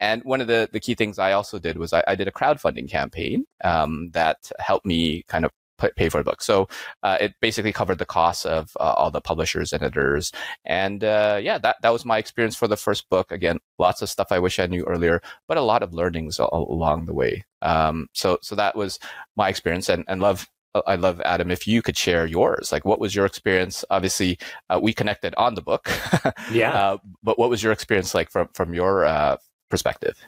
And 0.01 0.23
one 0.25 0.41
of 0.41 0.47
the, 0.47 0.69
the 0.73 0.81
key 0.81 0.95
things 0.95 1.19
I 1.19 1.33
also 1.33 1.59
did 1.59 1.79
was 1.79 1.93
I, 1.93 2.03
I 2.07 2.15
did 2.15 2.29
a 2.29 2.33
crowdfunding 2.33 2.89
campaign 2.91 3.47
um, 3.65 4.11
that 4.13 4.51
helped 4.59 4.87
me 4.87 5.25
kind 5.29 5.45
of 5.45 5.53
pay 5.77 6.09
for 6.09 6.19
the 6.19 6.25
book. 6.25 6.43
So 6.43 6.69
uh, 7.03 7.19
it 7.21 7.35
basically 7.41 7.73
covered 7.73 7.99
the 7.99 8.07
costs 8.07 8.45
of 8.45 8.77
uh, 8.79 8.95
all 8.97 9.11
the 9.11 9.21
publishers, 9.21 9.73
editors, 9.73 10.33
and 10.65 11.03
uh, 11.05 11.39
yeah, 11.43 11.59
that 11.59 11.77
that 11.83 11.93
was 11.93 12.05
my 12.05 12.19
experience 12.19 12.57
for 12.57 12.69
the 12.69 12.77
first 12.77 13.09
book. 13.09 13.31
Again, 13.33 13.59
lots 13.79 14.03
of 14.03 14.11
stuff 14.11 14.29
I 14.31 14.39
wish 14.39 14.59
I 14.59 14.67
knew 14.67 14.85
earlier, 14.85 15.21
but 15.49 15.57
a 15.57 15.63
lot 15.63 15.83
of 15.83 15.93
learnings 15.93 16.41
all, 16.41 16.67
along 16.71 17.07
the 17.07 17.15
way. 17.15 17.45
Um, 17.63 18.09
so 18.13 18.39
so 18.43 18.55
that 18.55 18.77
was 18.77 18.99
my 19.37 19.49
experience, 19.49 19.89
and 19.89 20.05
and 20.09 20.21
love. 20.21 20.49
I 20.87 20.97
love 20.97 21.23
Adam. 21.23 21.51
If 21.51 21.67
you 21.67 21.81
could 21.81 21.97
share 21.97 22.27
yours, 22.27 22.71
like 22.71 22.85
what 22.85 23.01
was 23.01 23.15
your 23.15 23.25
experience? 23.25 23.83
Obviously, 23.89 24.39
uh, 24.69 24.79
we 24.83 24.93
connected 24.93 25.35
on 25.37 25.55
the 25.55 25.63
book. 25.63 25.89
yeah. 26.53 26.73
Uh, 26.73 26.99
but 27.23 27.39
what 27.39 27.49
was 27.49 27.63
your 27.63 27.73
experience 27.73 28.15
like 28.15 28.31
from 28.31 28.49
from 28.53 28.75
your 28.75 29.07
uh, 29.07 29.39
perspective? 29.71 30.19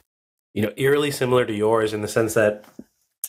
You 0.55 0.63
know, 0.63 0.73
eerily 0.79 1.11
similar 1.11 1.45
to 1.45 1.53
yours 1.53 1.93
in 1.93 2.01
the 2.01 2.09
sense 2.09 2.33
that 2.33 2.65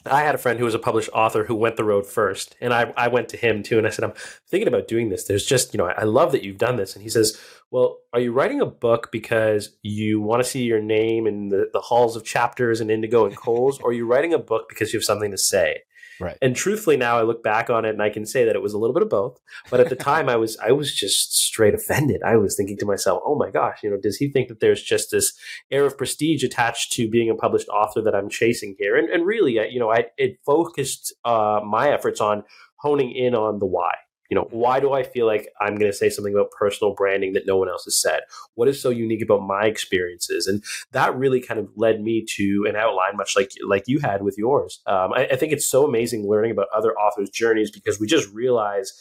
I 0.06 0.22
had 0.22 0.36
a 0.36 0.40
friend 0.40 0.58
who 0.58 0.66
was 0.66 0.76
a 0.76 0.80
published 0.80 1.10
author 1.14 1.44
who 1.44 1.56
went 1.56 1.76
the 1.76 1.84
road 1.84 2.06
first, 2.06 2.56
and 2.62 2.74
I, 2.74 2.94
I 2.96 3.10
went 3.10 3.30
to 3.30 3.38
him 3.38 3.64
too, 3.64 3.78
and 3.78 3.86
I 3.86 3.90
said, 3.90 4.06
"I'm 4.06 4.14
thinking 4.48 4.68
about 4.68 4.88
doing 4.88 5.10
this. 5.10 5.26
There's 5.26 5.46
just, 5.46 5.74
you 5.74 5.78
know, 5.78 5.88
I, 5.88 6.02
I 6.02 6.04
love 6.04 6.32
that 6.32 6.44
you've 6.44 6.58
done 6.58 6.78
this." 6.78 6.96
And 6.96 7.04
he 7.04 7.10
says, 7.10 7.40
"Well, 7.70 8.00
are 8.14 8.20
you 8.20 8.32
writing 8.32 8.62
a 8.62 8.66
book 8.66 9.10
because 9.12 9.76
you 9.82 10.22
want 10.22 10.42
to 10.44 10.50
see 10.50 10.64
your 10.64 10.82
name 10.82 11.28
in 11.28 11.50
the, 11.50 11.70
the 11.74 11.82
halls 11.82 12.16
of 12.16 12.24
chapters 12.24 12.80
and 12.80 12.90
Indigo 12.90 13.26
and 13.26 13.36
Coles, 13.36 13.80
or 13.80 13.90
are 13.90 13.94
you 13.94 14.06
writing 14.06 14.34
a 14.34 14.40
book 14.40 14.70
because 14.70 14.94
you 14.94 15.00
have 15.00 15.06
something 15.06 15.32
to 15.32 15.38
say?" 15.38 15.84
Right. 16.20 16.38
And 16.42 16.56
truthfully, 16.56 16.98
now 16.98 17.18
I 17.18 17.24
look 17.24 17.44
back 17.44 17.70
on 17.70 17.86
it 17.86 17.90
and 17.90 18.02
I 18.02 18.10
can 18.10 18.26
say 18.26 18.46
that 18.46 18.56
it 18.56 18.62
was 18.62 18.74
a 18.74 18.78
little 18.78 18.94
bit 18.94 19.04
of 19.04 19.10
both. 19.10 19.40
But 19.70 19.80
at 19.80 19.90
the 19.90 19.96
time, 20.12 20.30
I 20.30 20.36
was 20.36 20.58
I 20.58 20.72
was 20.72 20.94
just 20.94 21.36
straight 21.38 21.74
offended. 21.74 22.22
I 22.24 22.38
was 22.38 22.56
thinking 22.56 22.78
to 22.78 22.86
myself, 22.86 23.22
"Oh 23.26 23.36
my 23.36 23.52
gosh, 23.52 23.80
you 23.84 23.90
know, 23.90 23.98
does 23.98 24.18
he 24.18 24.30
think 24.30 24.50
that 24.50 24.60
there's 24.60 24.84
just 24.84 25.12
this 25.12 25.34
air 25.72 25.86
of 25.86 25.98
prestige 25.98 26.44
attached 26.44 26.92
to 26.94 27.10
being 27.10 27.30
a 27.30 27.36
published 27.36 27.70
author 27.70 28.02
that 28.02 28.16
I'm 28.16 28.30
chasing 28.30 28.76
here?" 28.78 28.96
And 28.98 29.10
and 29.10 29.26
really, 29.26 29.60
you 29.72 29.80
know, 29.80 29.92
I 29.92 30.06
it 30.18 30.40
focused 30.46 31.14
uh, 31.26 31.62
my 31.66 31.92
efforts 31.92 32.22
on 32.22 32.44
honing 32.78 33.12
in 33.12 33.36
on 33.36 33.60
the 33.60 33.66
why 33.66 33.94
you 34.30 34.36
know 34.36 34.48
why 34.52 34.80
do 34.80 34.94
i 34.94 35.04
feel 35.04 35.26
like 35.26 35.50
i'm 35.60 35.76
going 35.76 35.92
to 35.92 35.98
say 35.98 36.10
something 36.10 36.34
about 36.34 36.52
personal 36.52 36.94
branding 36.94 37.34
that 37.34 37.48
no 37.48 37.58
one 37.58 37.70
else 37.70 37.86
has 37.86 38.00
said? 38.00 38.22
What 38.56 38.68
is 38.68 38.82
so 38.82 38.90
unique 38.90 39.22
about 39.22 39.42
my 39.42 39.66
experiences? 39.66 40.48
And 40.48 40.64
that 40.92 41.16
really 41.16 41.42
kind 41.42 41.60
of 41.60 41.70
led 41.76 42.02
me 42.02 42.26
to 42.36 42.66
an 42.68 42.76
outline 42.76 43.16
much 43.16 43.36
like 43.36 43.52
like 43.68 43.84
you 43.88 44.00
had 44.00 44.24
with 44.24 44.38
yours. 44.38 44.82
Um, 44.86 45.14
I, 45.14 45.28
I 45.32 45.36
think 45.36 45.52
it's 45.52 45.68
so 45.68 45.86
amazing 45.86 46.28
learning 46.28 46.52
about 46.52 46.68
other 46.76 46.94
authors 46.94 47.30
journeys 47.30 47.72
because 47.72 48.00
we 48.00 48.08
just 48.08 48.32
realize 48.34 48.94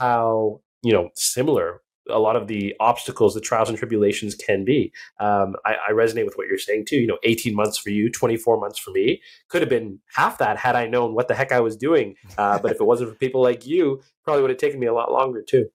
how 0.00 0.60
you 0.82 0.92
know 0.92 1.10
similar 1.14 1.80
a 2.10 2.18
lot 2.18 2.36
of 2.36 2.46
the 2.46 2.74
obstacles, 2.80 3.34
the 3.34 3.40
trials 3.40 3.68
and 3.68 3.78
tribulations 3.78 4.34
can 4.34 4.64
be. 4.64 4.92
Um, 5.20 5.54
I, 5.64 5.74
I, 5.88 5.92
resonate 5.92 6.24
with 6.24 6.34
what 6.36 6.46
you're 6.46 6.58
saying 6.58 6.86
too. 6.86 6.96
You 6.96 7.06
know, 7.06 7.18
18 7.22 7.54
months 7.54 7.78
for 7.78 7.90
you, 7.90 8.10
24 8.10 8.60
months 8.60 8.78
for 8.78 8.90
me. 8.90 9.22
Could 9.48 9.62
have 9.62 9.68
been 9.68 9.98
half 10.14 10.38
that 10.38 10.56
had 10.56 10.76
I 10.76 10.86
known 10.86 11.14
what 11.14 11.28
the 11.28 11.34
heck 11.34 11.52
I 11.52 11.60
was 11.60 11.76
doing. 11.76 12.16
Uh, 12.36 12.58
but 12.58 12.70
if 12.70 12.80
it 12.80 12.84
wasn't 12.84 13.10
for 13.10 13.16
people 13.16 13.42
like 13.42 13.66
you, 13.66 14.02
probably 14.22 14.42
would 14.42 14.50
have 14.50 14.58
taken 14.58 14.80
me 14.80 14.86
a 14.86 14.94
lot 14.94 15.12
longer 15.12 15.42
too. 15.42 15.68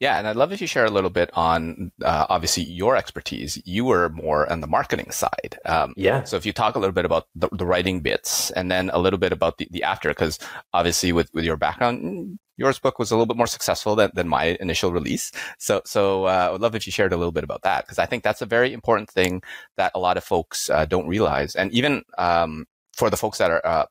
Yeah, 0.00 0.18
and 0.18 0.26
I'd 0.28 0.36
love 0.36 0.52
if 0.52 0.60
you 0.60 0.66
share 0.66 0.84
a 0.84 0.90
little 0.90 1.10
bit 1.10 1.30
on 1.34 1.92
uh, 2.04 2.26
obviously 2.28 2.64
your 2.64 2.96
expertise. 2.96 3.60
You 3.64 3.84
were 3.84 4.08
more 4.10 4.50
on 4.50 4.60
the 4.60 4.66
marketing 4.66 5.10
side. 5.10 5.58
Um, 5.64 5.94
yeah. 5.96 6.24
So 6.24 6.36
if 6.36 6.46
you 6.46 6.52
talk 6.52 6.76
a 6.76 6.78
little 6.78 6.92
bit 6.92 7.04
about 7.04 7.26
the, 7.34 7.48
the 7.52 7.66
writing 7.66 8.00
bits 8.00 8.50
and 8.52 8.70
then 8.70 8.90
a 8.90 8.98
little 8.98 9.18
bit 9.18 9.32
about 9.32 9.58
the, 9.58 9.68
the 9.70 9.82
after, 9.82 10.08
because 10.10 10.38
obviously 10.72 11.12
with, 11.12 11.32
with 11.34 11.44
your 11.44 11.56
background, 11.56 12.38
yours 12.56 12.78
book 12.78 12.98
was 12.98 13.10
a 13.10 13.14
little 13.14 13.26
bit 13.26 13.36
more 13.36 13.46
successful 13.46 13.96
than, 13.96 14.10
than 14.14 14.28
my 14.28 14.56
initial 14.60 14.92
release. 14.92 15.32
So, 15.58 15.82
so 15.84 16.24
uh, 16.24 16.48
I 16.48 16.50
would 16.50 16.60
love 16.60 16.74
if 16.74 16.86
you 16.86 16.92
shared 16.92 17.12
a 17.12 17.16
little 17.16 17.32
bit 17.32 17.44
about 17.44 17.62
that 17.62 17.84
because 17.84 17.98
I 17.98 18.06
think 18.06 18.22
that's 18.22 18.42
a 18.42 18.46
very 18.46 18.72
important 18.72 19.10
thing 19.10 19.42
that 19.76 19.92
a 19.94 19.98
lot 19.98 20.16
of 20.16 20.24
folks 20.24 20.68
uh, 20.68 20.84
don't 20.84 21.06
realize, 21.06 21.54
and 21.54 21.72
even 21.72 22.02
um, 22.18 22.66
for 22.92 23.10
the 23.10 23.16
folks 23.16 23.38
that 23.38 23.50
are 23.50 23.64
uh, 23.64 23.86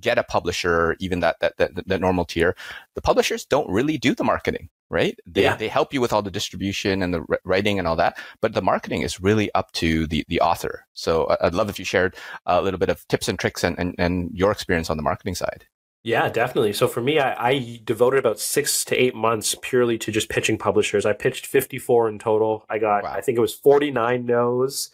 get 0.00 0.18
a 0.18 0.22
publisher, 0.22 0.96
even 1.00 1.20
that, 1.20 1.36
that 1.40 1.56
that 1.56 1.86
that 1.86 2.00
normal 2.00 2.24
tier, 2.24 2.54
the 2.94 3.02
publishers 3.02 3.44
don't 3.44 3.68
really 3.68 3.98
do 3.98 4.14
the 4.14 4.24
marketing, 4.24 4.68
right? 4.92 5.18
They 5.26 5.42
yeah. 5.42 5.56
they 5.56 5.68
help 5.68 5.92
you 5.92 6.00
with 6.00 6.12
all 6.12 6.22
the 6.22 6.30
distribution 6.30 7.02
and 7.02 7.12
the 7.12 7.24
writing 7.44 7.78
and 7.78 7.88
all 7.88 7.96
that, 7.96 8.18
but 8.40 8.52
the 8.52 8.62
marketing 8.62 9.02
is 9.02 9.20
really 9.20 9.52
up 9.54 9.72
to 9.72 10.06
the 10.06 10.24
the 10.28 10.40
author. 10.40 10.86
So 10.94 11.24
uh, 11.24 11.36
I'd 11.40 11.54
love 11.54 11.70
if 11.70 11.78
you 11.78 11.84
shared 11.84 12.14
a 12.46 12.62
little 12.62 12.78
bit 12.78 12.90
of 12.90 13.06
tips 13.08 13.28
and 13.28 13.38
tricks 13.38 13.64
and, 13.64 13.76
and, 13.78 13.94
and 13.98 14.30
your 14.34 14.52
experience 14.52 14.90
on 14.90 14.98
the 14.98 15.02
marketing 15.02 15.34
side. 15.34 15.64
Yeah, 16.04 16.28
definitely. 16.28 16.72
So 16.72 16.88
for 16.88 17.00
me, 17.00 17.20
I, 17.20 17.50
I, 17.50 17.80
devoted 17.84 18.18
about 18.18 18.40
six 18.40 18.84
to 18.86 18.96
eight 18.96 19.14
months 19.14 19.54
purely 19.62 19.98
to 19.98 20.10
just 20.10 20.28
pitching 20.28 20.58
publishers. 20.58 21.06
I 21.06 21.12
pitched 21.12 21.46
54 21.46 22.08
in 22.08 22.18
total. 22.18 22.66
I 22.68 22.78
got, 22.78 23.04
wow. 23.04 23.12
I 23.12 23.20
think 23.20 23.38
it 23.38 23.40
was 23.40 23.54
49 23.54 24.26
no's, 24.26 24.90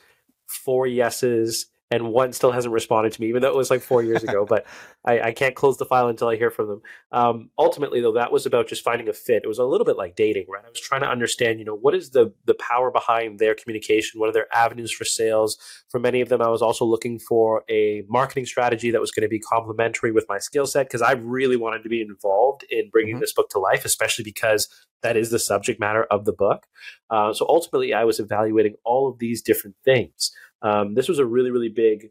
four 0.46 0.86
yeses, 0.86 1.66
and 1.90 2.08
one 2.08 2.32
still 2.32 2.52
hasn't 2.52 2.74
responded 2.74 3.12
to 3.12 3.20
me, 3.20 3.28
even 3.28 3.40
though 3.40 3.48
it 3.48 3.56
was 3.56 3.70
like 3.70 3.80
four 3.80 4.02
years 4.02 4.22
ago. 4.22 4.44
But 4.48 4.66
I, 5.06 5.20
I, 5.20 5.32
can't 5.32 5.54
close 5.54 5.78
the 5.78 5.86
file 5.86 6.08
until 6.08 6.28
I 6.28 6.36
hear 6.36 6.50
from 6.50 6.68
them. 6.68 6.82
Um, 7.12 7.50
ultimately, 7.58 8.00
though, 8.00 8.12
that 8.12 8.30
was 8.30 8.44
about 8.44 8.68
just 8.68 8.84
finding 8.84 9.08
a 9.08 9.12
fit. 9.12 9.42
It 9.44 9.48
was 9.48 9.58
a 9.58 9.64
little 9.64 9.86
bit 9.86 9.96
like 9.96 10.14
dating, 10.14 10.46
right? 10.48 10.64
I 10.64 10.68
was 10.68 10.80
trying 10.80 11.00
to 11.00 11.08
understand, 11.08 11.58
you 11.58 11.64
know, 11.64 11.76
what 11.76 11.94
is 11.94 12.10
the 12.10 12.32
the 12.44 12.54
power 12.54 12.90
behind 12.90 13.38
their 13.38 13.54
communication? 13.54 14.20
What 14.20 14.28
are 14.28 14.32
their 14.32 14.54
avenues 14.54 14.92
for 14.92 15.04
sales? 15.04 15.56
For 15.88 15.98
many 15.98 16.20
of 16.20 16.28
them, 16.28 16.42
I 16.42 16.48
was 16.48 16.60
also 16.60 16.84
looking 16.84 17.18
for 17.18 17.64
a 17.70 18.04
marketing 18.08 18.44
strategy 18.44 18.90
that 18.90 19.00
was 19.00 19.10
going 19.10 19.22
to 19.22 19.28
be 19.28 19.40
complementary 19.40 20.12
with 20.12 20.26
my 20.28 20.38
skill 20.38 20.66
set 20.66 20.86
because 20.86 21.02
I 21.02 21.12
really 21.12 21.56
wanted 21.56 21.82
to 21.84 21.88
be 21.88 22.02
involved 22.02 22.64
in 22.70 22.90
bringing 22.90 23.14
mm-hmm. 23.14 23.20
this 23.20 23.32
book 23.32 23.48
to 23.50 23.58
life, 23.58 23.84
especially 23.84 24.24
because 24.24 24.68
that 25.02 25.16
is 25.16 25.30
the 25.30 25.38
subject 25.38 25.80
matter 25.80 26.04
of 26.04 26.24
the 26.24 26.32
book. 26.32 26.66
Uh, 27.08 27.32
so 27.32 27.46
ultimately, 27.48 27.94
I 27.94 28.04
was 28.04 28.20
evaluating 28.20 28.74
all 28.84 29.08
of 29.08 29.18
these 29.18 29.42
different 29.42 29.76
things. 29.84 30.32
Um, 30.62 30.94
this 30.94 31.08
was 31.08 31.18
a 31.18 31.26
really, 31.26 31.50
really 31.50 31.68
big 31.68 32.10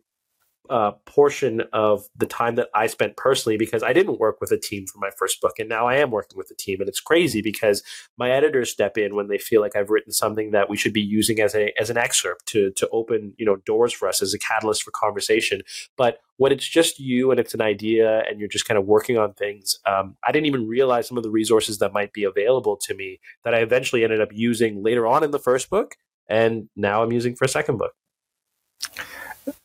uh, 0.70 0.92
portion 1.06 1.62
of 1.74 2.08
the 2.16 2.26
time 2.26 2.56
that 2.56 2.70
I 2.74 2.88
spent 2.88 3.18
personally 3.18 3.58
because 3.58 3.84
I 3.84 3.94
didn't 3.94 4.20
work 4.20 4.42
with 4.42 4.52
a 4.52 4.58
team 4.58 4.86
for 4.86 5.00
my 5.00 5.10
first 5.18 5.42
book, 5.42 5.60
and 5.60 5.70
now 5.70 5.88
I 5.88 5.96
am 5.96 6.12
working 6.12 6.38
with 6.38 6.52
a 6.52 6.56
team, 6.56 6.80
and 6.80 6.90
it's 6.90 7.00
crazy 7.00 7.42
because 7.42 7.84
my 8.18 8.32
editors 8.32 8.72
step 8.72 8.98
in 8.98 9.16
when 9.16 9.28
they 9.28 9.38
feel 9.38 9.62
like 9.62 9.76
I've 9.76 9.90
written 9.90 10.12
something 10.12 10.52
that 10.52 10.70
we 10.70 10.78
should 10.78 10.94
be 10.94 11.02
using 11.02 11.40
as 11.40 11.56
a 11.56 11.74
as 11.80 11.90
an 11.90 11.98
excerpt 11.98 12.46
to 12.48 12.72
to 12.72 12.90
open 12.90 13.34
you 13.38 13.46
know 13.46 13.58
doors 13.58 13.94
for 13.94 14.08
us 14.08 14.22
as 14.22 14.34
a 14.34 14.40
catalyst 14.40 14.84
for 14.84 14.92
conversation. 14.92 15.62
But 15.96 16.20
when 16.38 16.52
it's 16.52 16.68
just 16.68 17.00
you 17.00 17.32
and 17.32 17.40
it's 17.40 17.54
an 17.54 17.62
idea 17.62 18.24
and 18.28 18.40
you're 18.40 18.50
just 18.50 18.68
kind 18.68 18.78
of 18.78 18.86
working 18.86 19.18
on 19.18 19.34
things, 19.34 19.80
um, 19.86 20.18
I 20.28 20.32
didn't 20.32 20.46
even 20.48 20.68
realize 20.68 21.08
some 21.08 21.18
of 21.18 21.24
the 21.24 21.32
resources 21.32 21.80
that 21.80 21.94
might 21.94 22.14
be 22.14 22.24
available 22.24 22.78
to 22.84 22.94
me 22.94 23.20
that 23.44 23.54
I 23.54 23.60
eventually 23.60 24.04
ended 24.04 24.22
up 24.22 24.30
using 24.32 24.84
later 24.84 25.08
on 25.08 25.24
in 25.24 25.32
the 25.32 25.40
first 25.40 25.70
book, 25.70 25.96
and 26.30 26.70
now 26.76 27.04
I'm 27.04 27.12
using 27.12 27.36
for 27.36 27.46
a 27.46 27.50
second 27.50 27.78
book. 27.78 27.94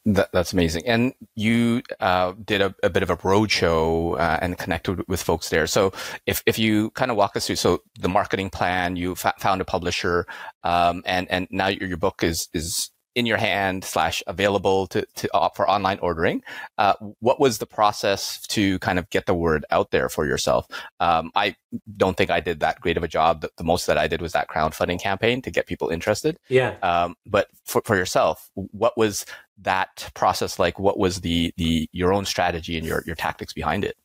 That, 0.04 0.30
that's 0.32 0.52
amazing. 0.52 0.86
And 0.86 1.12
you 1.34 1.82
uh, 2.00 2.34
did 2.44 2.60
a, 2.60 2.74
a, 2.82 2.90
bit 2.90 3.02
of 3.02 3.10
a 3.10 3.16
roadshow 3.16 4.18
uh, 4.18 4.38
and 4.40 4.56
connected 4.56 5.06
with 5.08 5.22
folks 5.22 5.48
there. 5.48 5.66
So 5.66 5.92
if, 6.26 6.42
if 6.46 6.58
you 6.58 6.90
kind 6.90 7.10
of 7.10 7.16
walk 7.16 7.36
us 7.36 7.46
through, 7.46 7.56
so 7.56 7.82
the 7.98 8.08
marketing 8.08 8.50
plan, 8.50 8.96
you 8.96 9.14
found 9.14 9.60
a 9.60 9.64
publisher, 9.64 10.26
um, 10.62 11.02
and 11.04 11.28
and 11.30 11.48
now 11.50 11.68
your, 11.68 11.88
your 11.88 11.96
book 11.96 12.22
is 12.22 12.48
is 12.52 12.91
in 13.14 13.26
your 13.26 13.36
hand 13.36 13.84
slash 13.84 14.22
available 14.26 14.86
to, 14.88 15.06
to 15.16 15.34
uh, 15.34 15.48
for 15.50 15.68
online 15.68 15.98
ordering. 16.00 16.42
Uh, 16.78 16.94
what 17.20 17.38
was 17.38 17.58
the 17.58 17.66
process 17.66 18.40
to 18.48 18.78
kind 18.78 18.98
of 18.98 19.08
get 19.10 19.26
the 19.26 19.34
word 19.34 19.64
out 19.70 19.90
there 19.90 20.08
for 20.08 20.26
yourself? 20.26 20.66
Um, 21.00 21.30
I 21.34 21.56
don't 21.96 22.16
think 22.16 22.30
I 22.30 22.40
did 22.40 22.60
that 22.60 22.80
great 22.80 22.96
of 22.96 23.02
a 23.02 23.08
job. 23.08 23.42
The, 23.42 23.50
the, 23.56 23.64
most 23.64 23.86
that 23.86 23.98
I 23.98 24.06
did 24.08 24.20
was 24.20 24.32
that 24.32 24.48
crowdfunding 24.48 25.00
campaign 25.00 25.42
to 25.42 25.50
get 25.50 25.66
people 25.66 25.88
interested. 25.88 26.38
Yeah. 26.48 26.76
Um, 26.82 27.16
but 27.26 27.48
for, 27.64 27.82
for 27.84 27.96
yourself, 27.96 28.50
what 28.54 28.96
was 28.96 29.26
that 29.58 30.10
process 30.14 30.58
like? 30.58 30.78
What 30.78 30.98
was 30.98 31.20
the 31.20 31.52
the 31.56 31.88
your 31.92 32.12
own 32.12 32.24
strategy 32.24 32.76
and 32.76 32.86
your 32.86 33.02
your 33.06 33.16
tactics 33.16 33.52
behind 33.52 33.84
it? 33.84 33.96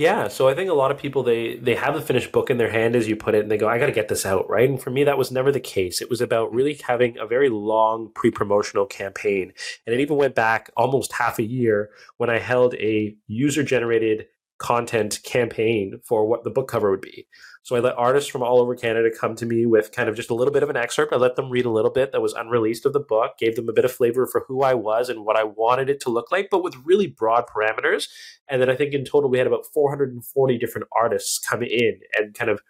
Yeah, 0.00 0.28
so 0.28 0.48
I 0.48 0.54
think 0.54 0.70
a 0.70 0.74
lot 0.74 0.90
of 0.90 0.96
people 0.96 1.22
they 1.22 1.56
they 1.56 1.74
have 1.74 1.92
the 1.92 2.00
finished 2.00 2.32
book 2.32 2.48
in 2.48 2.56
their 2.56 2.70
hand 2.70 2.96
as 2.96 3.06
you 3.06 3.16
put 3.16 3.34
it 3.34 3.42
and 3.42 3.50
they 3.50 3.58
go 3.58 3.68
I 3.68 3.78
got 3.78 3.84
to 3.84 3.92
get 3.92 4.08
this 4.08 4.24
out, 4.24 4.48
right? 4.48 4.66
And 4.66 4.80
for 4.82 4.88
me 4.88 5.04
that 5.04 5.18
was 5.18 5.30
never 5.30 5.52
the 5.52 5.60
case. 5.60 6.00
It 6.00 6.08
was 6.08 6.22
about 6.22 6.54
really 6.54 6.80
having 6.86 7.18
a 7.18 7.26
very 7.26 7.50
long 7.50 8.10
pre-promotional 8.14 8.86
campaign. 8.86 9.52
And 9.86 9.94
it 9.94 10.00
even 10.00 10.16
went 10.16 10.34
back 10.34 10.70
almost 10.74 11.12
half 11.12 11.38
a 11.38 11.42
year 11.42 11.90
when 12.16 12.30
I 12.30 12.38
held 12.38 12.72
a 12.76 13.14
user 13.26 13.62
generated 13.62 14.24
content 14.56 15.20
campaign 15.22 16.00
for 16.02 16.26
what 16.26 16.44
the 16.44 16.50
book 16.50 16.68
cover 16.68 16.90
would 16.90 17.02
be. 17.02 17.26
So 17.70 17.76
I 17.76 17.78
let 17.78 17.96
artists 17.96 18.28
from 18.28 18.42
all 18.42 18.60
over 18.60 18.74
Canada 18.74 19.10
come 19.16 19.36
to 19.36 19.46
me 19.46 19.64
with 19.64 19.92
kind 19.92 20.08
of 20.08 20.16
just 20.16 20.28
a 20.28 20.34
little 20.34 20.52
bit 20.52 20.64
of 20.64 20.70
an 20.70 20.76
excerpt. 20.76 21.12
I 21.12 21.16
let 21.18 21.36
them 21.36 21.50
read 21.50 21.66
a 21.66 21.70
little 21.70 21.92
bit 21.92 22.10
that 22.10 22.20
was 22.20 22.32
unreleased 22.32 22.84
of 22.84 22.92
the 22.92 22.98
book, 22.98 23.38
gave 23.38 23.54
them 23.54 23.68
a 23.68 23.72
bit 23.72 23.84
of 23.84 23.92
flavor 23.92 24.26
for 24.26 24.44
who 24.48 24.64
I 24.64 24.74
was 24.74 25.08
and 25.08 25.24
what 25.24 25.36
I 25.36 25.44
wanted 25.44 25.88
it 25.88 26.00
to 26.00 26.10
look 26.10 26.32
like, 26.32 26.48
but 26.50 26.64
with 26.64 26.74
really 26.84 27.06
broad 27.06 27.44
parameters. 27.46 28.08
And 28.48 28.60
then 28.60 28.68
I 28.70 28.74
think 28.74 28.92
in 28.92 29.04
total 29.04 29.30
we 29.30 29.38
had 29.38 29.46
about 29.46 29.66
440 29.72 30.58
different 30.58 30.88
artists 31.00 31.38
come 31.38 31.62
in 31.62 32.00
and 32.18 32.34
kind 32.34 32.50
of 32.50 32.60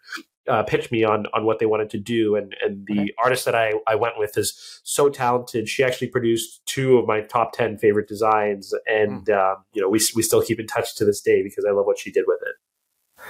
uh, 0.46 0.64
pitch 0.64 0.90
me 0.90 1.02
on 1.02 1.24
on 1.32 1.46
what 1.46 1.60
they 1.60 1.66
wanted 1.66 1.88
to 1.88 1.98
do. 1.98 2.36
And 2.36 2.54
and 2.62 2.86
the 2.86 3.00
okay. 3.00 3.14
artist 3.24 3.46
that 3.46 3.54
I, 3.54 3.72
I 3.86 3.94
went 3.94 4.18
with 4.18 4.36
is 4.36 4.80
so 4.84 5.08
talented. 5.08 5.66
She 5.66 5.82
actually 5.82 6.08
produced 6.08 6.60
two 6.66 6.98
of 6.98 7.06
my 7.06 7.22
top 7.22 7.54
ten 7.54 7.78
favorite 7.78 8.06
designs, 8.06 8.74
and 8.86 9.24
mm. 9.24 9.34
um, 9.34 9.64
you 9.72 9.80
know 9.80 9.88
we 9.88 9.98
we 10.14 10.20
still 10.20 10.42
keep 10.42 10.60
in 10.60 10.66
touch 10.66 10.94
to 10.96 11.06
this 11.06 11.22
day 11.22 11.42
because 11.42 11.64
I 11.64 11.72
love 11.72 11.86
what 11.86 11.98
she 11.98 12.12
did 12.12 12.26
with 12.26 12.40
it. 12.42 13.24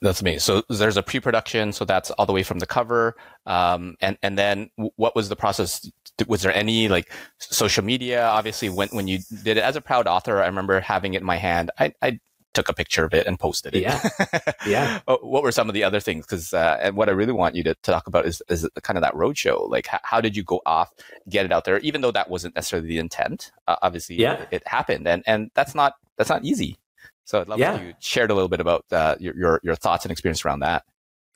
That's 0.00 0.22
me. 0.22 0.38
So 0.38 0.62
there's 0.68 0.96
a 0.96 1.02
pre-production, 1.02 1.72
so 1.72 1.84
that's 1.84 2.10
all 2.12 2.26
the 2.26 2.32
way 2.32 2.42
from 2.42 2.58
the 2.58 2.66
cover, 2.66 3.16
um, 3.44 3.96
and 4.00 4.16
and 4.22 4.38
then 4.38 4.70
what 4.96 5.14
was 5.14 5.28
the 5.28 5.36
process? 5.36 5.90
Was 6.26 6.42
there 6.42 6.54
any 6.54 6.88
like 6.88 7.12
social 7.38 7.84
media? 7.84 8.26
Obviously, 8.26 8.68
when 8.68 8.88
when 8.88 9.08
you 9.08 9.18
did 9.44 9.56
it 9.56 9.62
as 9.62 9.76
a 9.76 9.80
proud 9.80 10.06
author, 10.06 10.42
I 10.42 10.46
remember 10.46 10.80
having 10.80 11.14
it 11.14 11.20
in 11.20 11.26
my 11.26 11.36
hand. 11.36 11.70
I, 11.78 11.92
I 12.00 12.20
took 12.56 12.68
a 12.70 12.72
picture 12.72 13.04
of 13.04 13.12
it 13.12 13.26
and 13.26 13.38
posted 13.38 13.76
it. 13.76 13.82
Yeah, 13.82 14.08
yeah. 14.66 15.00
what 15.06 15.42
were 15.42 15.52
some 15.52 15.68
of 15.68 15.74
the 15.74 15.84
other 15.84 16.00
things? 16.00 16.24
Because 16.24 16.54
uh, 16.54 16.78
and 16.80 16.96
what 16.96 17.08
I 17.08 17.12
really 17.12 17.32
want 17.32 17.54
you 17.54 17.62
to, 17.64 17.74
to 17.74 17.90
talk 17.90 18.06
about 18.06 18.26
is 18.26 18.42
is 18.48 18.68
kind 18.82 18.96
of 18.96 19.02
that 19.02 19.14
roadshow. 19.14 19.68
Like, 19.68 19.86
how, 19.86 20.00
how, 20.02 20.20
did 20.20 20.36
you 20.36 20.42
go 20.42 20.62
off, 20.64 20.90
get 21.28 21.44
it 21.44 21.52
out 21.52 21.64
there? 21.64 21.78
Even 21.80 22.00
though 22.00 22.12
that 22.12 22.30
wasn't 22.30 22.54
necessarily 22.54 22.88
the 22.88 22.98
intent, 22.98 23.52
uh, 23.68 23.76
obviously, 23.82 24.16
yeah. 24.16 24.34
it, 24.34 24.48
it 24.50 24.68
happened, 24.68 25.06
and 25.06 25.22
and 25.26 25.50
that's 25.54 25.74
not 25.74 25.94
that's 26.16 26.30
not 26.30 26.44
easy. 26.44 26.78
So 27.24 27.40
I'd 27.40 27.48
love 27.48 27.58
yeah. 27.58 27.76
if 27.76 27.82
you 27.82 27.94
shared 27.98 28.30
a 28.30 28.34
little 28.34 28.48
bit 28.48 28.60
about 28.60 28.84
uh, 28.92 29.16
your, 29.18 29.36
your, 29.36 29.60
your 29.62 29.74
thoughts 29.74 30.04
and 30.04 30.12
experience 30.12 30.44
around 30.44 30.60
that. 30.60 30.84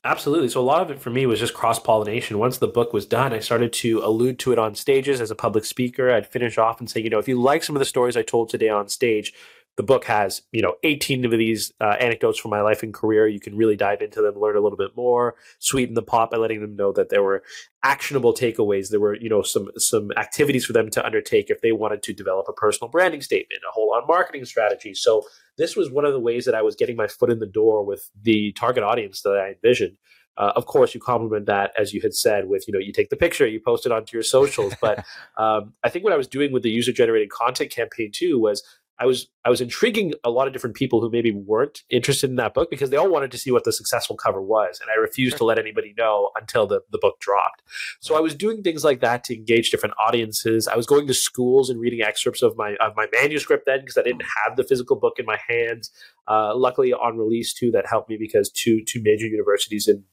Absolutely. 0.03 0.49
So 0.49 0.61
a 0.61 0.63
lot 0.63 0.81
of 0.81 0.91
it 0.91 0.99
for 0.99 1.11
me 1.11 1.27
was 1.27 1.39
just 1.39 1.53
cross 1.53 1.79
pollination. 1.79 2.39
Once 2.39 2.57
the 2.57 2.67
book 2.67 2.95
was 2.95 3.05
done, 3.05 3.35
I 3.35 3.41
started 3.41 3.71
to 3.75 3.99
allude 3.99 4.39
to 4.41 4.53
it 4.53 4.59
on 4.59 4.75
stages 4.75 5.21
as 5.21 5.31
a 5.31 5.35
public 5.35 5.67
speaker. 5.67 6.11
I'd 6.11 6.27
finish 6.27 6.57
off 6.57 6.81
and 6.81 6.89
say, 6.89 7.03
you 7.03 7.11
know, 7.11 7.19
if 7.19 7.29
you 7.29 7.41
like 7.41 7.63
some 7.63 7.77
of 7.77 7.81
the 7.81 7.87
stories 7.87 8.17
I 8.17 8.23
told 8.23 8.49
today 8.49 8.71
on 8.71 8.89
stage, 8.89 9.35
the 9.81 9.87
book 9.87 10.05
has 10.05 10.43
you 10.53 10.61
know 10.61 10.75
18 10.83 11.25
of 11.25 11.31
these 11.31 11.73
uh, 11.81 11.97
anecdotes 11.99 12.39
from 12.39 12.51
my 12.51 12.61
life 12.61 12.83
and 12.83 12.93
career. 12.93 13.27
You 13.27 13.41
can 13.41 13.57
really 13.57 13.77
dive 13.77 14.03
into 14.03 14.21
them 14.21 14.35
learn 14.39 14.55
a 14.55 14.61
little 14.61 14.77
bit 14.77 14.95
more 14.95 15.37
sweeten 15.59 15.95
the 15.95 16.03
pot 16.03 16.31
by 16.31 16.37
letting 16.37 16.61
them 16.61 16.77
know 16.77 16.93
that 16.93 17.09
there 17.09 17.23
were 17.23 17.43
actionable 17.83 18.35
takeaways. 18.35 18.91
There 18.91 19.01
were 19.01 19.15
you 19.15 19.31
know 19.31 19.41
some 19.41 19.71
some 19.79 20.11
activities 20.19 20.67
for 20.67 20.75
them 20.75 20.91
to 20.91 21.03
undertake 21.03 21.49
if 21.49 21.63
they 21.63 21.73
wanted 21.73 22.03
to 22.03 22.13
develop 22.13 22.45
a 22.47 22.53
personal 22.53 22.91
branding 22.91 23.23
statement 23.23 23.63
a 23.67 23.73
whole 23.73 23.95
on 23.95 24.07
marketing 24.07 24.45
strategy. 24.45 24.93
So 24.93 25.23
this 25.57 25.77
was 25.77 25.91
one 25.91 26.05
of 26.05 26.13
the 26.13 26.21
ways 26.21 26.45
that 26.45 26.55
i 26.55 26.63
was 26.63 26.77
getting 26.77 26.97
my 26.97 27.07
foot 27.07 27.31
in 27.31 27.39
the 27.39 27.47
door 27.47 27.83
with 27.83 28.11
the 28.23 28.53
target 28.53 28.85
audience 28.85 29.23
that 29.23 29.39
i 29.39 29.49
envisioned. 29.49 29.97
Uh, 30.37 30.53
of 30.57 30.65
course, 30.65 30.95
you 30.95 31.01
complement 31.01 31.45
that, 31.45 31.71
as 31.79 31.93
you 31.93 32.01
had 32.01 32.15
said, 32.15 32.49
with 32.49 32.67
you 32.67 32.73
know 32.73 32.79
you 32.79 32.93
take 32.93 33.11
the 33.11 33.17
picture, 33.17 33.47
you 33.47 33.61
post 33.61 33.85
it 33.85 33.93
onto 33.93 34.17
your 34.17 34.23
socials. 34.23 34.75
But 34.81 35.05
um, 35.37 35.75
I 35.85 35.91
think 35.91 36.05
what 36.05 36.15
I 36.15 36.17
was 36.17 36.27
doing 36.27 36.53
with 36.53 36.63
the 36.63 36.71
user 36.71 36.93
generated 36.93 37.31
content 37.31 37.71
campaign 37.71 38.11
too 38.11 38.39
was 38.39 38.63
I 39.01 39.07
was 39.07 39.29
I 39.47 39.51
was 39.51 39.63
intriguing 39.63 40.13
a 40.23 40.31
lot 40.31 40.47
of 40.47 40.53
different 40.53 40.77
people 40.77 41.01
who 41.01 41.11
maybe 41.11 41.33
weren't 41.33 41.83
interested 41.89 42.29
in 42.29 42.37
that 42.37 42.53
book 42.53 42.69
because 42.69 42.91
they 42.91 42.99
all 42.99 43.11
wanted 43.11 43.33
to 43.33 43.39
see 43.39 43.51
what 43.51 43.65
the 43.65 43.73
successful 43.73 44.15
cover 44.15 44.43
was, 44.43 44.79
and 44.81 44.91
I 44.91 45.01
refused 45.01 45.39
to 45.39 45.45
let 45.45 45.59
anybody 45.59 45.95
know 45.97 46.31
until 46.39 46.67
the, 46.67 46.83
the 46.93 46.99
book 46.99 47.19
dropped. 47.19 47.63
So 48.01 48.15
I 48.15 48.21
was 48.21 48.35
doing 48.35 48.63
things 48.63 48.85
like 48.85 49.01
that 49.01 49.25
to 49.25 49.35
engage 49.35 49.71
different 49.71 49.95
audiences. 49.99 50.69
I 50.69 50.77
was 50.77 50.87
going 50.87 51.07
to 51.07 51.15
schools 51.15 51.71
and 51.71 51.81
reading 51.81 52.03
excerpts 52.03 52.43
of 52.43 52.57
my 52.59 52.77
of 52.77 52.95
my 52.95 53.07
manuscript 53.13 53.65
then 53.65 53.81
because 53.81 53.97
I 53.97 54.03
didn't 54.03 54.25
have 54.45 54.57
the 54.57 54.65
physical 54.65 54.97
book 54.97 55.19
in 55.19 55.25
my 55.25 55.39
hands. 55.49 55.91
Uh, 56.29 56.55
luckily, 56.55 56.93
on 56.93 57.17
release 57.17 57.55
too, 57.55 57.71
that 57.71 57.87
helped 57.87 58.11
me 58.11 58.19
because 58.19 58.51
two 58.51 58.85
two 58.85 59.01
major 59.03 59.27
universities 59.27 59.89
in 59.89 60.05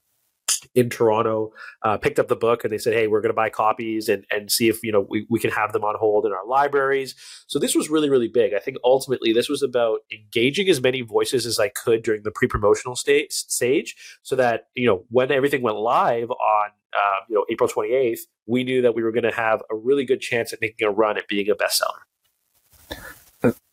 in 0.74 0.90
Toronto 0.90 1.52
uh, 1.84 1.98
picked 1.98 2.20
up 2.20 2.28
the 2.28 2.36
book 2.36 2.64
and 2.64 2.72
they 2.72 2.78
said, 2.78 2.94
"Hey, 2.94 3.08
we're 3.08 3.22
going 3.22 3.30
to 3.30 3.36
buy 3.36 3.50
copies 3.50 4.10
and 4.10 4.26
and 4.32 4.52
see 4.52 4.70
if 4.70 4.84
you 4.84 4.92
know 4.92 5.06
we, 5.10 5.26
we 5.30 5.40
can 5.40 5.52
have 5.52 5.74
them 5.74 5.84
on 5.84 5.96
hold 5.98 6.26
in 6.26 6.32
our 6.32 6.46
libraries." 6.46 7.16
So 7.48 7.60
this 7.60 7.76
was 7.76 7.90
really 7.90 8.10
really 8.10 8.28
big. 8.28 8.54
I 8.54 8.60
think 8.60 8.78
ultimately 8.84 9.34
this 9.34 9.50
was 9.50 9.62
about 9.62 10.00
engaging 10.12 10.70
as 10.70 10.82
many 10.82 11.02
voices 11.02 11.46
as 11.46 11.60
I 11.60 11.70
could 11.70 12.04
during 12.04 12.24
the 12.24 12.32
pre-promotional 12.32 12.96
stage, 12.96 13.32
stage, 13.32 13.96
so 14.24 14.36
that 14.36 14.68
you 14.76 14.88
know 14.88 15.04
when 15.10 15.32
everything 15.32 15.62
went 15.62 15.78
live 15.78 16.32
on 16.32 16.70
uh, 16.94 17.20
you 17.30 17.36
know 17.36 17.46
April 17.50 17.70
28th, 17.70 18.20
we 18.46 18.64
knew 18.64 18.82
that 18.82 18.96
we 18.96 19.04
were 19.04 19.12
going 19.12 19.24
to 19.24 19.32
have 19.32 19.62
a 19.72 19.76
really 19.76 20.06
good 20.06 20.22
chance 20.22 20.54
at 20.54 20.62
making 20.62 20.88
a 20.88 20.92
run 20.92 21.18
at 21.18 21.28
being 21.28 21.50
a 21.50 21.56
bestseller. 21.56 22.07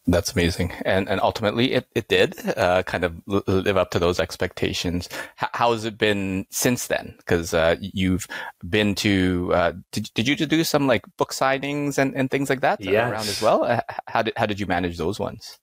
That's 0.06 0.32
amazing, 0.32 0.72
and 0.84 1.08
and 1.08 1.18
ultimately 1.20 1.72
it 1.72 1.88
it 1.94 2.08
did 2.08 2.34
uh, 2.58 2.82
kind 2.82 3.04
of 3.04 3.22
live 3.26 3.78
up 3.78 3.90
to 3.92 3.98
those 3.98 4.20
expectations. 4.20 5.08
H- 5.42 5.48
how 5.54 5.72
has 5.72 5.86
it 5.86 5.96
been 5.96 6.44
since 6.50 6.88
then? 6.88 7.14
Because 7.16 7.54
uh, 7.54 7.76
you've 7.80 8.26
been 8.68 8.94
to 8.96 9.50
uh, 9.54 9.72
did 9.92 10.10
did 10.12 10.28
you 10.28 10.36
do 10.36 10.62
some 10.62 10.86
like 10.86 11.04
book 11.16 11.32
signings 11.32 11.96
and, 11.96 12.14
and 12.14 12.30
things 12.30 12.50
like 12.50 12.60
that 12.60 12.82
yes. 12.82 13.10
around 13.10 13.28
as 13.28 13.40
well? 13.40 13.64
Uh, 13.64 13.80
how 14.06 14.20
did 14.20 14.34
how 14.36 14.44
did 14.44 14.60
you 14.60 14.66
manage 14.66 14.98
those 14.98 15.18
ones? 15.18 15.58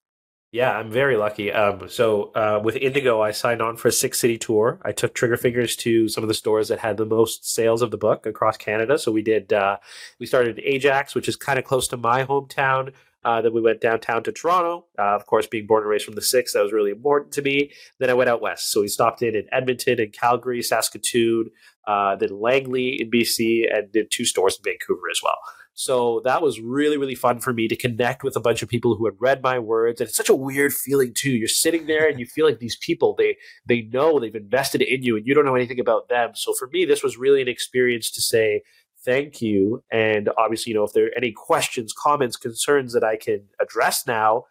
Yeah, 0.51 0.71
I'm 0.71 0.91
very 0.91 1.15
lucky. 1.15 1.51
Um, 1.51 1.87
so 1.87 2.31
uh, 2.33 2.59
with 2.61 2.75
Indigo, 2.75 3.21
I 3.21 3.31
signed 3.31 3.61
on 3.61 3.77
for 3.77 3.87
a 3.87 3.91
six 3.91 4.19
city 4.19 4.37
tour. 4.37 4.81
I 4.83 4.91
took 4.91 5.13
Trigger 5.13 5.37
Fingers 5.37 5.77
to 5.77 6.09
some 6.09 6.23
of 6.25 6.27
the 6.27 6.33
stores 6.33 6.67
that 6.67 6.79
had 6.79 6.97
the 6.97 7.05
most 7.05 7.49
sales 7.49 7.81
of 7.81 7.89
the 7.89 7.97
book 7.97 8.25
across 8.25 8.57
Canada. 8.57 8.97
So 8.97 9.11
we 9.11 9.21
did. 9.21 9.53
Uh, 9.53 9.77
we 10.19 10.25
started 10.25 10.59
Ajax, 10.63 11.15
which 11.15 11.29
is 11.29 11.35
kind 11.35 11.59
of 11.59 11.63
close 11.63 11.87
to 11.89 11.97
my 11.97 12.25
hometown. 12.25 12.91
Uh, 13.23 13.41
then 13.41 13.53
we 13.53 13.61
went 13.61 13.81
downtown 13.81 14.23
to 14.23 14.31
Toronto. 14.31 14.85
Uh, 14.97 15.15
of 15.15 15.25
course, 15.25 15.47
being 15.47 15.67
born 15.67 15.83
and 15.83 15.89
raised 15.89 16.05
from 16.05 16.15
the 16.15 16.21
six, 16.21 16.53
that 16.53 16.63
was 16.63 16.73
really 16.73 16.91
important 16.91 17.31
to 17.33 17.41
me. 17.41 17.71
Then 17.99 18.09
I 18.09 18.13
went 18.13 18.29
out 18.29 18.41
west. 18.41 18.71
So 18.71 18.81
we 18.81 18.87
stopped 18.87 19.21
in 19.21 19.35
in 19.35 19.47
Edmonton 19.51 19.99
and 19.99 20.11
Calgary, 20.11 20.61
Saskatoon, 20.61 21.51
uh, 21.87 22.15
then 22.15 22.39
Langley 22.39 23.01
in 23.01 23.11
BC, 23.11 23.65
and 23.71 23.91
did 23.91 24.09
two 24.11 24.25
stores 24.25 24.57
in 24.57 24.63
Vancouver 24.63 25.09
as 25.11 25.19
well. 25.23 25.37
So 25.73 26.21
that 26.25 26.41
was 26.41 26.59
really, 26.59 26.97
really 26.97 27.15
fun 27.15 27.39
for 27.39 27.53
me 27.53 27.67
to 27.67 27.75
connect 27.75 28.23
with 28.23 28.35
a 28.35 28.41
bunch 28.41 28.61
of 28.61 28.69
people 28.69 28.95
who 28.95 29.05
had 29.05 29.15
read 29.19 29.41
my 29.41 29.57
words. 29.57 30.01
And 30.01 30.07
it's 30.07 30.17
such 30.17 30.29
a 30.29 30.35
weird 30.35 30.73
feeling 30.73 31.13
too. 31.13 31.31
You're 31.31 31.47
sitting 31.47 31.87
there 31.87 32.09
and 32.09 32.19
you 32.19 32.25
feel 32.25 32.45
like 32.45 32.59
these 32.59 32.75
people, 32.77 33.15
they 33.17 33.37
they 33.65 33.83
know 33.83 34.19
they've 34.19 34.35
invested 34.35 34.81
in 34.81 35.03
you 35.03 35.15
and 35.15 35.25
you 35.25 35.33
don't 35.33 35.45
know 35.45 35.55
anything 35.55 35.79
about 35.79 36.09
them. 36.09 36.31
So 36.35 36.53
for 36.53 36.67
me, 36.67 36.85
this 36.85 37.03
was 37.03 37.17
really 37.17 37.41
an 37.41 37.47
experience 37.47 38.11
to 38.11 38.21
say, 38.21 38.63
thank 39.03 39.41
you. 39.41 39.83
And 39.91 40.29
obviously, 40.37 40.71
you 40.71 40.77
know, 40.77 40.83
if 40.83 40.93
there 40.93 41.05
are 41.05 41.17
any 41.17 41.31
questions, 41.31 41.93
comments, 41.93 42.37
concerns 42.37 42.93
that 42.93 43.03
I 43.03 43.17
can 43.17 43.43
address 43.59 44.05
now, 44.07 44.45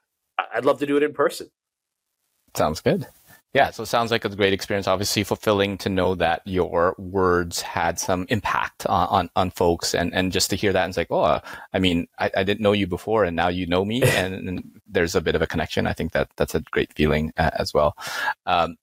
I'd 0.55 0.65
love 0.65 0.79
to 0.81 0.87
do 0.87 0.97
it 0.97 1.03
in 1.03 1.13
person. 1.13 1.51
Sounds 2.55 2.81
good. 2.81 3.07
Yeah, 3.53 3.71
so 3.71 3.83
it 3.83 3.87
sounds 3.87 4.13
like 4.13 4.25
a 4.25 4.29
great 4.29 4.53
experience. 4.53 4.87
Obviously, 4.87 5.25
fulfilling 5.25 5.77
to 5.79 5.89
know 5.89 6.15
that 6.15 6.43
your 6.45 6.95
words 6.99 7.61
had 7.61 7.99
some 7.99 8.27
impact 8.29 8.87
on 8.87 9.09
on, 9.09 9.31
on 9.35 9.51
folks, 9.51 9.93
and, 9.93 10.15
and 10.15 10.31
just 10.31 10.51
to 10.51 10.57
hear 10.57 10.73
that 10.73 10.85
and 10.85 10.91
it's 10.91 10.97
like, 10.97 11.11
oh, 11.11 11.41
I 11.73 11.79
mean, 11.81 12.07
I, 12.21 12.31
I 12.37 12.45
didn't 12.45 12.61
know 12.61 12.71
you 12.71 12.87
before, 12.87 13.25
and 13.25 13.35
now 13.35 13.49
you 13.49 13.67
know 13.67 13.85
me, 13.85 14.03
and, 14.07 14.49
and, 14.49 14.81
there's 14.93 15.17
a 15.17 15.21
bit 15.21 15.35
of 15.35 15.43
a 15.43 15.49
connection. 15.49 15.87
I 15.87 15.93
think 15.93 16.13
that 16.13 16.31
that's 16.37 16.55
a 16.55 16.61
great 16.61 16.93
feeling 16.95 17.33
uh, 17.37 17.51
as 17.55 17.75
well. 17.75 17.97
Um, 18.47 18.77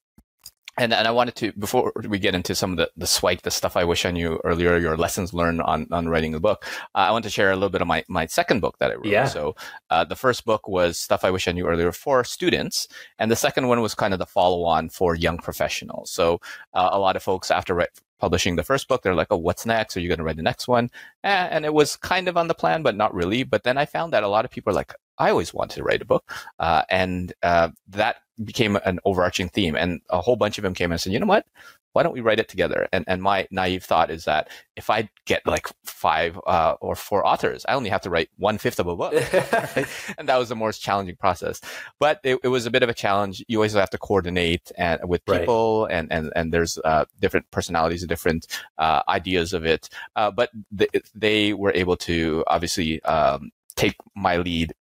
and 0.78 0.94
and 0.94 1.08
I 1.08 1.12
wanted 1.12 1.36
to 1.36 1.52
before 1.54 1.92
we 2.08 2.20
get 2.20 2.36
into 2.36 2.56
some 2.56 2.72
of 2.72 2.78
the 2.78 2.90
the 2.96 3.08
swike, 3.08 3.42
the 3.42 3.52
stuff 3.52 3.76
I 3.76 3.84
wish 3.84 4.06
I 4.06 4.12
knew 4.12 4.40
earlier, 4.44 4.78
your 4.78 4.98
lessons 4.98 5.34
learned 5.34 5.62
on 5.62 5.88
on 5.92 6.08
writing 6.08 6.32
the 6.32 6.40
book. 6.40 6.66
Uh, 6.96 7.00
I 7.00 7.12
want 7.12 7.24
to 7.24 7.30
share 7.30 7.52
a 7.52 7.56
little 7.56 7.70
bit 7.70 7.82
of 7.82 7.88
my 7.88 8.04
my 8.08 8.26
second 8.28 8.62
book 8.62 8.78
that 8.80 8.92
I 8.92 8.96
wrote. 8.96 9.08
Yeah. 9.08 9.26
So 9.26 9.56
uh, 9.90 10.04
the 10.06 10.16
first 10.16 10.46
book 10.46 10.68
was 10.68 11.00
stuff 11.00 11.24
I 11.24 11.32
wish 11.32 11.48
I 11.48 11.52
knew 11.52 11.68
earlier 11.68 11.92
for 11.92 12.24
students, 12.24 12.88
and 13.20 13.32
the 13.32 13.36
second 13.36 13.68
one 13.68 13.82
was 13.82 13.96
kind 13.96 14.14
of 14.14 14.20
the 14.20 14.26
follow 14.26 14.64
on 14.64 14.90
for 14.90 15.16
young 15.16 15.38
professionals. 15.38 16.12
So 16.12 16.40
uh, 16.74 16.90
a 16.92 17.00
lot 17.00 17.16
of 17.16 17.24
folks 17.24 17.52
after 17.52 17.74
write, 17.74 17.90
publishing 18.20 18.56
the 18.56 18.64
first 18.64 18.88
book, 18.88 19.02
they're 19.02 19.16
like, 19.16 19.28
"Oh, 19.32 19.38
what's 19.38 19.66
next? 19.66 19.98
Are 19.98 20.00
you 20.00 20.08
going 20.08 20.20
to 20.20 20.24
write 20.24 20.38
the 20.38 20.44
next 20.44 20.68
one?" 20.68 20.90
And 21.24 21.66
it 21.66 21.74
was 21.74 21.96
kind 21.96 22.28
of 22.28 22.38
on 22.38 22.48
the 22.48 22.54
plan, 22.54 22.84
but 22.84 22.96
not 22.96 23.14
really. 23.14 23.44
But 23.44 23.64
then 23.64 23.78
I 23.78 23.86
found 23.86 24.14
that 24.14 24.24
a 24.24 24.28
lot 24.28 24.46
of 24.46 24.52
people 24.52 24.72
are 24.72 24.76
like, 24.76 24.94
"I 25.18 25.30
always 25.30 25.54
wanted 25.54 25.78
to 25.78 25.84
write 25.84 26.02
a 26.02 26.06
book," 26.06 26.32
uh, 26.60 26.84
and 26.90 27.34
uh, 27.42 27.70
that 27.88 28.18
became 28.44 28.78
an 28.86 29.00
overarching 29.06 29.50
theme, 29.50 29.76
and 29.76 30.02
a 30.10 30.22
whole 30.22 30.36
bunch 30.36 30.58
of 30.58 30.64
them 30.64 30.74
came 30.74 30.92
and 30.92 31.00
said, 31.00 31.14
"You 31.14 31.20
know 31.20 31.26
what? 31.26 31.46
Why 31.94 32.04
don't 32.04 32.14
we 32.14 32.22
write 32.22 32.40
it 32.40 32.48
together?" 32.48 32.88
And 32.92 33.04
and 33.08 33.22
my 33.22 33.48
naive 33.52 33.84
thought 33.84 34.12
is 34.12 34.26
that 34.26 34.50
if 34.76 34.90
I 34.90 35.10
get 35.26 35.46
like 35.46 35.68
five 35.84 36.40
uh, 36.46 36.76
or 36.80 36.96
four 36.96 37.26
authors, 37.26 37.66
I 37.68 37.74
only 37.74 37.90
have 37.90 38.02
to 38.02 38.10
write 38.10 38.30
one 38.38 38.58
fifth 38.58 38.80
of 38.80 38.88
a 38.88 38.96
book, 38.96 39.14
and 40.18 40.30
that 40.30 40.38
was 40.38 40.50
the 40.50 40.56
most 40.56 40.82
challenging 40.82 41.16
process. 41.16 41.62
But 42.00 42.20
it, 42.24 42.40
it, 42.44 42.50
was 42.50 42.66
a 42.66 42.72
bit 42.72 42.84
of 42.84 42.90
a 42.90 42.94
challenge. 42.94 43.44
You 43.48 43.58
always 43.58 43.74
have 43.74 43.90
to 43.92 43.98
coordinate 43.98 44.72
and 44.78 45.02
with 45.08 45.26
people, 45.26 45.86
right. 45.86 45.98
and 45.98 46.12
and 46.12 46.32
and 46.36 46.54
there's 46.54 46.78
uh, 46.86 47.06
different 47.20 47.50
personalities, 47.52 48.06
different 48.06 48.48
uh, 48.78 49.02
ideas 49.10 49.54
of 49.54 49.66
it. 49.66 49.90
Uh, 50.16 50.32
but 50.32 50.52
the, 50.72 50.90
they 51.16 51.54
were 51.54 51.72
able 51.74 51.98
to 51.98 52.44
obviously 52.48 53.02
um, 53.04 53.52
take 53.78 53.96
my 54.16 54.38
lead 54.38 54.74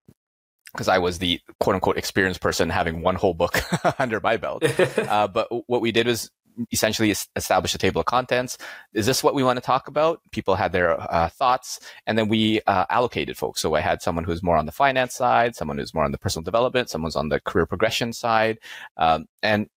because 0.77 0.89
I 0.89 0.99
was 0.99 1.19
the 1.19 1.41
quote 1.61 1.75
unquote 1.75 1.97
experienced 1.97 2.41
person 2.41 2.69
having 2.71 3.03
one 3.03 3.15
whole 3.15 3.35
book 3.35 3.61
under 3.99 4.21
my 4.21 4.37
belt. 4.37 4.65
Uh, 5.07 5.29
but 5.29 5.49
what 5.69 5.81
we 5.81 5.93
did 5.93 6.07
was 6.07 6.31
essentially 6.73 7.15
establish 7.37 7.75
a 7.75 7.79
table 7.79 8.01
of 8.01 8.07
contents. 8.07 8.59
Is 8.93 9.07
this 9.07 9.23
what 9.23 9.35
we 9.35 9.43
want 9.43 9.57
to 9.57 9.61
talk 9.61 9.89
about? 9.89 10.21
People 10.31 10.55
had 10.55 10.73
their 10.73 11.01
uh, 11.01 11.29
thoughts, 11.29 11.81
and 12.07 12.19
then 12.19 12.29
we 12.29 12.61
uh, 12.67 12.87
allocated 12.91 13.37
folks. 13.37 13.61
So 13.61 13.75
I 13.75 13.81
had 13.81 14.03
someone 14.03 14.25
who's 14.25 14.43
more 14.43 14.57
on 14.57 14.67
the 14.67 14.73
finance 14.73 15.15
side, 15.15 15.55
someone 15.55 15.79
who's 15.79 15.95
more 15.95 16.05
on 16.05 16.13
the 16.13 16.19
personal 16.19 16.45
development, 16.45 16.91
someone's 16.91 17.17
on 17.17 17.29
the 17.29 17.41
career 17.41 17.67
progression 17.67 18.13
side, 18.13 18.59
um, 18.97 19.27
and 19.43 19.69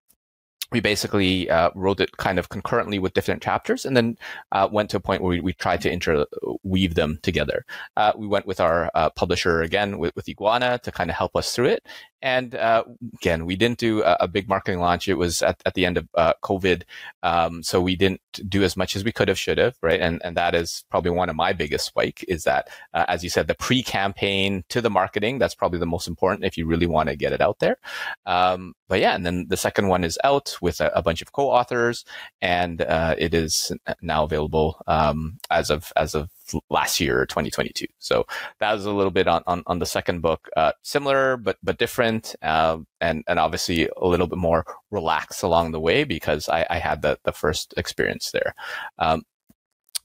we 0.72 0.80
basically 0.80 1.50
uh, 1.50 1.72
wrote 1.76 2.00
it 2.00 2.18
kind 2.18 2.38
of 2.38 2.50
concurrently 2.50 3.00
with 3.00 3.14
different 3.14 3.42
chapters 3.42 3.86
and 3.86 3.98
then 3.98 4.18
uh, 4.52 4.68
went 4.72 4.90
to 4.92 4.98
a 4.98 5.00
point 5.00 5.22
where 5.22 5.30
we, 5.30 5.40
we 5.40 5.54
tried 5.54 5.82
to 5.82 5.92
interweave 5.92 6.96
them 6.96 7.20
together. 7.24 7.66
Uh, 7.98 8.14
we 8.16 8.28
went 8.28 8.46
with 8.46 8.60
our 8.60 8.92
uh, 8.94 9.10
publisher 9.10 9.62
again 9.62 9.98
with, 9.98 10.16
with, 10.16 10.30
Iguana 10.30 10.80
to 10.84 10.92
kind 10.92 11.10
of 11.10 11.16
help 11.16 11.36
us 11.36 11.56
through 11.56 11.66
it. 11.66 11.84
And 12.22 12.56
uh, 12.56 12.84
again, 13.16 13.46
we 13.46 13.56
didn't 13.56 13.80
do 13.80 14.04
a, 14.04 14.18
a, 14.22 14.28
big 14.28 14.50
marketing 14.50 14.80
launch. 14.80 15.08
It 15.08 15.16
was 15.16 15.42
at, 15.42 15.62
at 15.66 15.74
the 15.74 15.86
end 15.86 15.98
of 15.98 16.08
uh, 16.16 16.34
COVID. 16.44 16.84
Um, 17.24 17.64
so 17.64 17.82
we 17.82 17.96
didn't 17.96 18.22
do 18.48 18.64
as 18.64 18.76
much 18.76 18.96
as 18.96 19.04
we 19.04 19.12
could 19.12 19.28
have, 19.28 19.40
should 19.40 19.58
have, 19.58 19.78
right? 19.82 20.00
And, 20.00 20.22
and 20.24 20.36
that 20.38 20.56
is 20.56 20.84
probably 20.90 21.12
one 21.12 21.30
of 21.30 21.36
my 21.36 21.54
biggest 21.54 21.88
swike 21.88 22.26
is 22.28 22.44
that, 22.44 22.70
as 22.94 23.24
you 23.24 23.30
said, 23.30 23.48
the 23.48 23.56
pre-campaign 23.56 24.64
to 24.70 24.82
the 24.82 24.90
marketing, 24.90 25.40
that's 25.40 25.56
probably 25.56 25.80
the 25.80 25.86
most 25.86 26.08
important 26.08 26.46
if 26.46 26.58
you 26.58 26.66
really 26.66 26.88
want 26.88 27.10
to 27.10 27.16
get 27.16 27.34
it 27.34 27.42
out 27.42 27.60
there. 27.60 27.78
Um, 28.26 28.76
but 28.88 29.00
yeah, 29.00 29.16
and 29.16 29.26
then 29.26 29.46
the 29.48 29.58
second 29.58 29.88
one 29.88 30.04
is 30.04 30.18
out 30.24 30.58
with 30.62 30.82
a, 30.82 30.92
a 30.96 31.02
bunch 31.02 31.22
of 31.22 31.32
co-authors, 31.32 32.04
and 32.42 32.82
uh, 32.82 33.16
it 33.18 33.34
is 33.34 33.72
now 34.02 34.24
available 34.24 34.82
um, 34.88 35.38
as 35.50 35.70
of 35.70 35.94
as 35.96 36.16
of 36.16 36.30
last 36.70 37.00
year, 37.00 37.26
2022. 37.26 37.86
So 38.00 38.26
that 38.60 38.74
was 38.74 38.86
a 38.86 38.92
little 38.92 39.12
bit 39.12 39.28
on 39.28 39.44
on, 39.48 39.64
on 39.68 39.80
the 39.80 39.86
second 39.86 40.22
book, 40.22 40.50
uh, 40.58 40.74
similar 40.82 41.38
but 41.38 41.58
but 41.64 41.78
different, 41.78 42.36
uh, 42.42 42.78
and 43.02 43.24
and 43.28 43.40
obviously 43.40 43.90
a 43.98 44.08
little 44.08 44.28
bit 44.28 44.40
more 44.40 44.66
relaxed 44.92 45.44
along 45.44 45.72
the 45.72 45.80
way 45.80 46.04
because 46.04 46.50
I, 46.50 46.66
I 46.70 46.78
had 46.80 47.02
the 47.02 47.20
the 47.24 47.34
first 47.34 47.74
experience 47.78 48.32
there. 48.32 48.54
Um, 48.98 49.24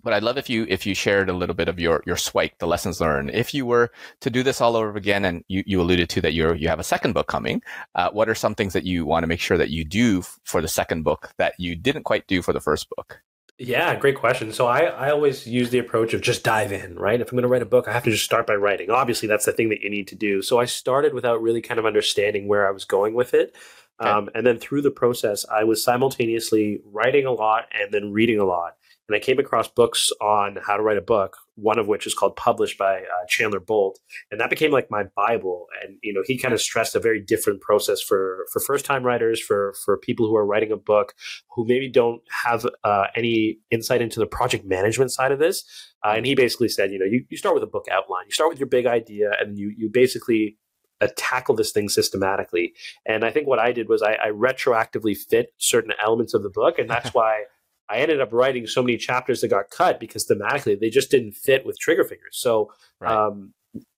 but 0.04 0.12
I'd 0.12 0.22
love 0.22 0.36
if 0.36 0.50
you 0.50 0.66
if 0.68 0.86
you 0.86 0.94
shared 0.94 1.30
a 1.30 1.32
little 1.32 1.54
bit 1.54 1.68
of 1.68 1.80
your 1.80 2.02
your 2.06 2.16
SWIKE, 2.16 2.58
the 2.58 2.66
lessons 2.66 3.00
learned. 3.00 3.30
If 3.30 3.54
you 3.54 3.64
were 3.66 3.90
to 4.20 4.30
do 4.30 4.42
this 4.42 4.60
all 4.60 4.76
over 4.76 4.96
again, 4.96 5.24
and 5.24 5.42
you, 5.48 5.64
you 5.66 5.80
alluded 5.80 6.10
to 6.10 6.20
that 6.20 6.34
you 6.34 6.52
you 6.54 6.68
have 6.68 6.78
a 6.78 6.84
second 6.84 7.14
book 7.14 7.26
coming, 7.26 7.62
uh, 7.94 8.10
what 8.10 8.28
are 8.28 8.34
some 8.34 8.54
things 8.54 8.74
that 8.74 8.84
you 8.84 9.06
want 9.06 9.22
to 9.22 9.26
make 9.26 9.40
sure 9.40 9.58
that 9.58 9.70
you 9.70 9.84
do 9.84 10.22
for 10.44 10.60
the 10.60 10.68
second 10.68 11.02
book 11.02 11.32
that 11.38 11.54
you 11.58 11.74
didn't 11.74 12.04
quite 12.04 12.26
do 12.26 12.42
for 12.42 12.52
the 12.52 12.60
first 12.60 12.88
book? 12.90 13.22
Yeah, 13.58 13.94
great 13.94 14.16
question. 14.16 14.52
So 14.52 14.66
I, 14.66 14.86
I 14.86 15.10
always 15.10 15.46
use 15.46 15.70
the 15.70 15.78
approach 15.78 16.12
of 16.12 16.20
just 16.20 16.42
dive 16.42 16.72
in, 16.72 16.96
right? 16.96 17.20
If 17.20 17.30
I'm 17.30 17.36
going 17.36 17.42
to 17.42 17.48
write 17.48 17.62
a 17.62 17.66
book, 17.66 17.86
I 17.86 17.92
have 17.92 18.02
to 18.04 18.10
just 18.10 18.24
start 18.24 18.48
by 18.48 18.54
writing. 18.54 18.90
Obviously, 18.90 19.28
that's 19.28 19.44
the 19.44 19.52
thing 19.52 19.68
that 19.68 19.80
you 19.80 19.90
need 19.90 20.08
to 20.08 20.16
do. 20.16 20.42
So 20.42 20.58
I 20.58 20.64
started 20.64 21.14
without 21.14 21.40
really 21.40 21.60
kind 21.60 21.78
of 21.78 21.86
understanding 21.86 22.48
where 22.48 22.66
I 22.66 22.72
was 22.72 22.84
going 22.84 23.14
with 23.14 23.32
it. 23.32 23.54
Okay. 24.00 24.10
Um, 24.10 24.28
and 24.34 24.44
then 24.44 24.58
through 24.58 24.82
the 24.82 24.90
process, 24.90 25.46
I 25.48 25.62
was 25.62 25.84
simultaneously 25.84 26.80
writing 26.84 27.26
a 27.26 27.32
lot 27.32 27.66
and 27.72 27.94
then 27.94 28.10
reading 28.10 28.40
a 28.40 28.44
lot 28.44 28.76
and 29.08 29.16
I 29.16 29.20
came 29.20 29.38
across 29.38 29.68
books 29.68 30.10
on 30.20 30.58
how 30.66 30.76
to 30.76 30.82
write 30.82 30.98
a 30.98 31.02
book. 31.02 31.36
One 31.56 31.78
of 31.78 31.86
which 31.86 32.06
is 32.06 32.14
called 32.14 32.36
"Published" 32.36 32.78
by 32.78 32.98
uh, 32.98 33.26
Chandler 33.28 33.60
Bolt, 33.60 34.00
and 34.30 34.40
that 34.40 34.50
became 34.50 34.72
like 34.72 34.90
my 34.90 35.04
bible. 35.16 35.66
And 35.82 35.98
you 36.02 36.12
know, 36.12 36.22
he 36.26 36.38
kind 36.38 36.52
of 36.52 36.60
stressed 36.60 36.94
a 36.94 37.00
very 37.00 37.20
different 37.20 37.60
process 37.60 38.00
for 38.02 38.46
for 38.52 38.60
first 38.60 38.84
time 38.84 39.04
writers, 39.04 39.40
for 39.40 39.74
for 39.84 39.96
people 39.96 40.26
who 40.26 40.36
are 40.36 40.46
writing 40.46 40.72
a 40.72 40.76
book 40.76 41.14
who 41.54 41.64
maybe 41.66 41.88
don't 41.88 42.22
have 42.44 42.66
uh, 42.82 43.04
any 43.16 43.58
insight 43.70 44.02
into 44.02 44.20
the 44.20 44.26
project 44.26 44.64
management 44.64 45.12
side 45.12 45.32
of 45.32 45.38
this. 45.38 45.64
Uh, 46.04 46.14
and 46.16 46.26
he 46.26 46.34
basically 46.34 46.68
said, 46.68 46.92
you 46.92 46.98
know, 46.98 47.06
you, 47.06 47.24
you 47.30 47.36
start 47.36 47.54
with 47.54 47.62
a 47.62 47.68
book 47.68 47.86
outline, 47.90 48.24
you 48.26 48.32
start 48.32 48.50
with 48.50 48.58
your 48.58 48.68
big 48.68 48.86
idea, 48.86 49.30
and 49.40 49.58
you 49.58 49.72
you 49.76 49.88
basically 49.92 50.58
uh, 51.00 51.08
tackle 51.16 51.54
this 51.54 51.72
thing 51.72 51.88
systematically. 51.88 52.72
And 53.06 53.24
I 53.24 53.30
think 53.30 53.46
what 53.46 53.58
I 53.58 53.72
did 53.72 53.88
was 53.88 54.02
I, 54.02 54.14
I 54.14 54.28
retroactively 54.30 55.16
fit 55.16 55.48
certain 55.58 55.92
elements 56.02 56.34
of 56.34 56.42
the 56.42 56.50
book, 56.50 56.78
and 56.78 56.88
that's 56.88 57.14
why 57.14 57.44
I 57.88 57.98
ended 57.98 58.20
up 58.20 58.32
writing 58.32 58.66
so 58.66 58.82
many 58.82 58.96
chapters 58.96 59.40
that 59.40 59.48
got 59.48 59.70
cut 59.70 60.00
because 60.00 60.26
thematically 60.26 60.78
they 60.78 60.90
just 60.90 61.10
didn't 61.10 61.32
fit 61.32 61.66
with 61.66 61.78
trigger 61.78 62.04
fingers. 62.04 62.36
So, 62.36 62.72
right. 63.00 63.12
um, 63.12 63.52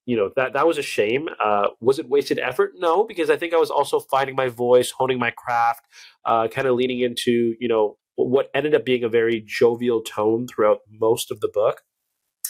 you 0.07 0.17
know 0.17 0.31
that 0.37 0.53
that 0.55 0.67
was 0.67 0.79
a 0.79 0.83
shame. 0.83 1.29
Uh, 1.43 1.69
was 1.81 1.99
it 1.99 2.09
wasted 2.09 2.39
effort? 2.39 2.73
No, 2.77 3.05
because 3.05 3.29
I 3.29 3.37
think 3.37 3.53
I 3.53 3.59
was 3.59 3.71
also 3.71 4.01
finding 4.01 4.37
my 4.37 4.49
voice, 4.49 4.91
honing 4.91 5.19
my 5.19 5.33
craft, 5.33 5.87
uh, 6.25 6.49
kind 6.49 6.67
of 6.67 6.77
leaning 6.77 7.01
into 7.01 7.55
you 7.59 7.69
know 7.69 7.99
what 8.15 8.51
ended 8.55 8.75
up 8.75 8.85
being 8.85 9.05
a 9.05 9.09
very 9.09 9.43
jovial 9.47 10.01
tone 10.01 10.47
throughout 10.47 10.81
most 10.91 11.31
of 11.31 11.41
the 11.41 11.49
book. 11.49 11.83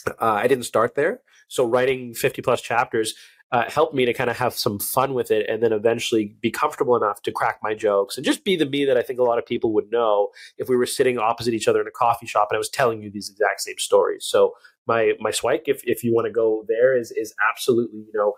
Uh, 0.07 0.12
I 0.20 0.46
didn't 0.46 0.64
start 0.64 0.94
there, 0.94 1.20
so 1.49 1.64
writing 1.64 2.14
fifty 2.14 2.42
plus 2.42 2.61
chapters 2.61 3.14
uh, 3.52 3.70
helped 3.70 3.94
me 3.94 4.04
to 4.04 4.12
kind 4.12 4.28
of 4.28 4.37
have 4.37 4.54
some 4.54 4.78
fun 4.78 5.14
with 5.14 5.30
it 5.30 5.48
and 5.48 5.62
then 5.62 5.72
eventually 5.72 6.37
be 6.40 6.50
comfortable 6.50 6.96
enough 6.96 7.22
to 7.22 7.30
crack 7.30 7.59
my 7.62 7.74
jokes 7.74 8.16
and 8.16 8.26
just 8.26 8.44
be 8.44 8.56
the 8.56 8.66
me 8.66 8.85
that 8.85 8.96
I 8.96 9.02
think 9.02 9.20
a 9.20 9.22
lot 9.22 9.38
of 9.38 9.46
people 9.46 9.72
would 9.74 9.90
know 9.90 10.28
if 10.59 10.68
we 10.68 10.76
were 10.76 10.87
sitting 10.87 11.18
opposite 11.18 11.54
each 11.54 11.68
other 11.68 11.80
in 11.80 11.87
a 11.87 11.92
coffee 11.92 12.26
shop 12.26 12.48
and 12.50 12.56
I 12.56 12.59
was 12.59 12.68
telling 12.68 13.02
you 13.02 13.11
these 13.11 13.30
exact 13.30 13.61
same 13.61 13.78
stories. 13.78 14.26
So 14.26 14.54
my 14.87 15.12
my 15.20 15.30
SWIKE, 15.30 15.64
if, 15.66 15.80
if 15.85 16.02
you 16.02 16.12
want 16.14 16.26
to 16.26 16.32
go 16.32 16.64
there, 16.66 16.96
is 16.96 17.12
is 17.12 17.35
absolutely 17.50 18.00
you 18.00 18.12
know 18.14 18.35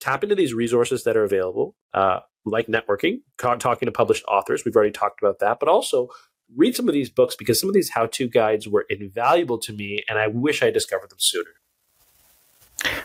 tap 0.00 0.22
into 0.22 0.34
these 0.34 0.54
resources 0.54 1.04
that 1.04 1.16
are 1.16 1.24
available, 1.24 1.74
uh, 1.92 2.20
like 2.44 2.66
networking, 2.66 3.20
talking 3.38 3.86
to 3.86 3.92
published 3.92 4.24
authors. 4.28 4.64
We've 4.64 4.76
already 4.76 4.92
talked 4.92 5.20
about 5.20 5.40
that, 5.40 5.58
but 5.60 5.68
also 5.68 6.08
read 6.54 6.76
some 6.76 6.88
of 6.88 6.94
these 6.94 7.10
books 7.10 7.34
because 7.36 7.60
some 7.60 7.68
of 7.68 7.74
these 7.74 7.90
how-to 7.90 8.28
guides 8.28 8.68
were 8.68 8.86
invaluable 8.88 9.58
to 9.58 9.72
me, 9.72 10.04
and 10.08 10.18
I 10.18 10.28
wish 10.28 10.62
I 10.62 10.70
discovered 10.70 11.10
them 11.10 11.18
sooner. 11.18 11.50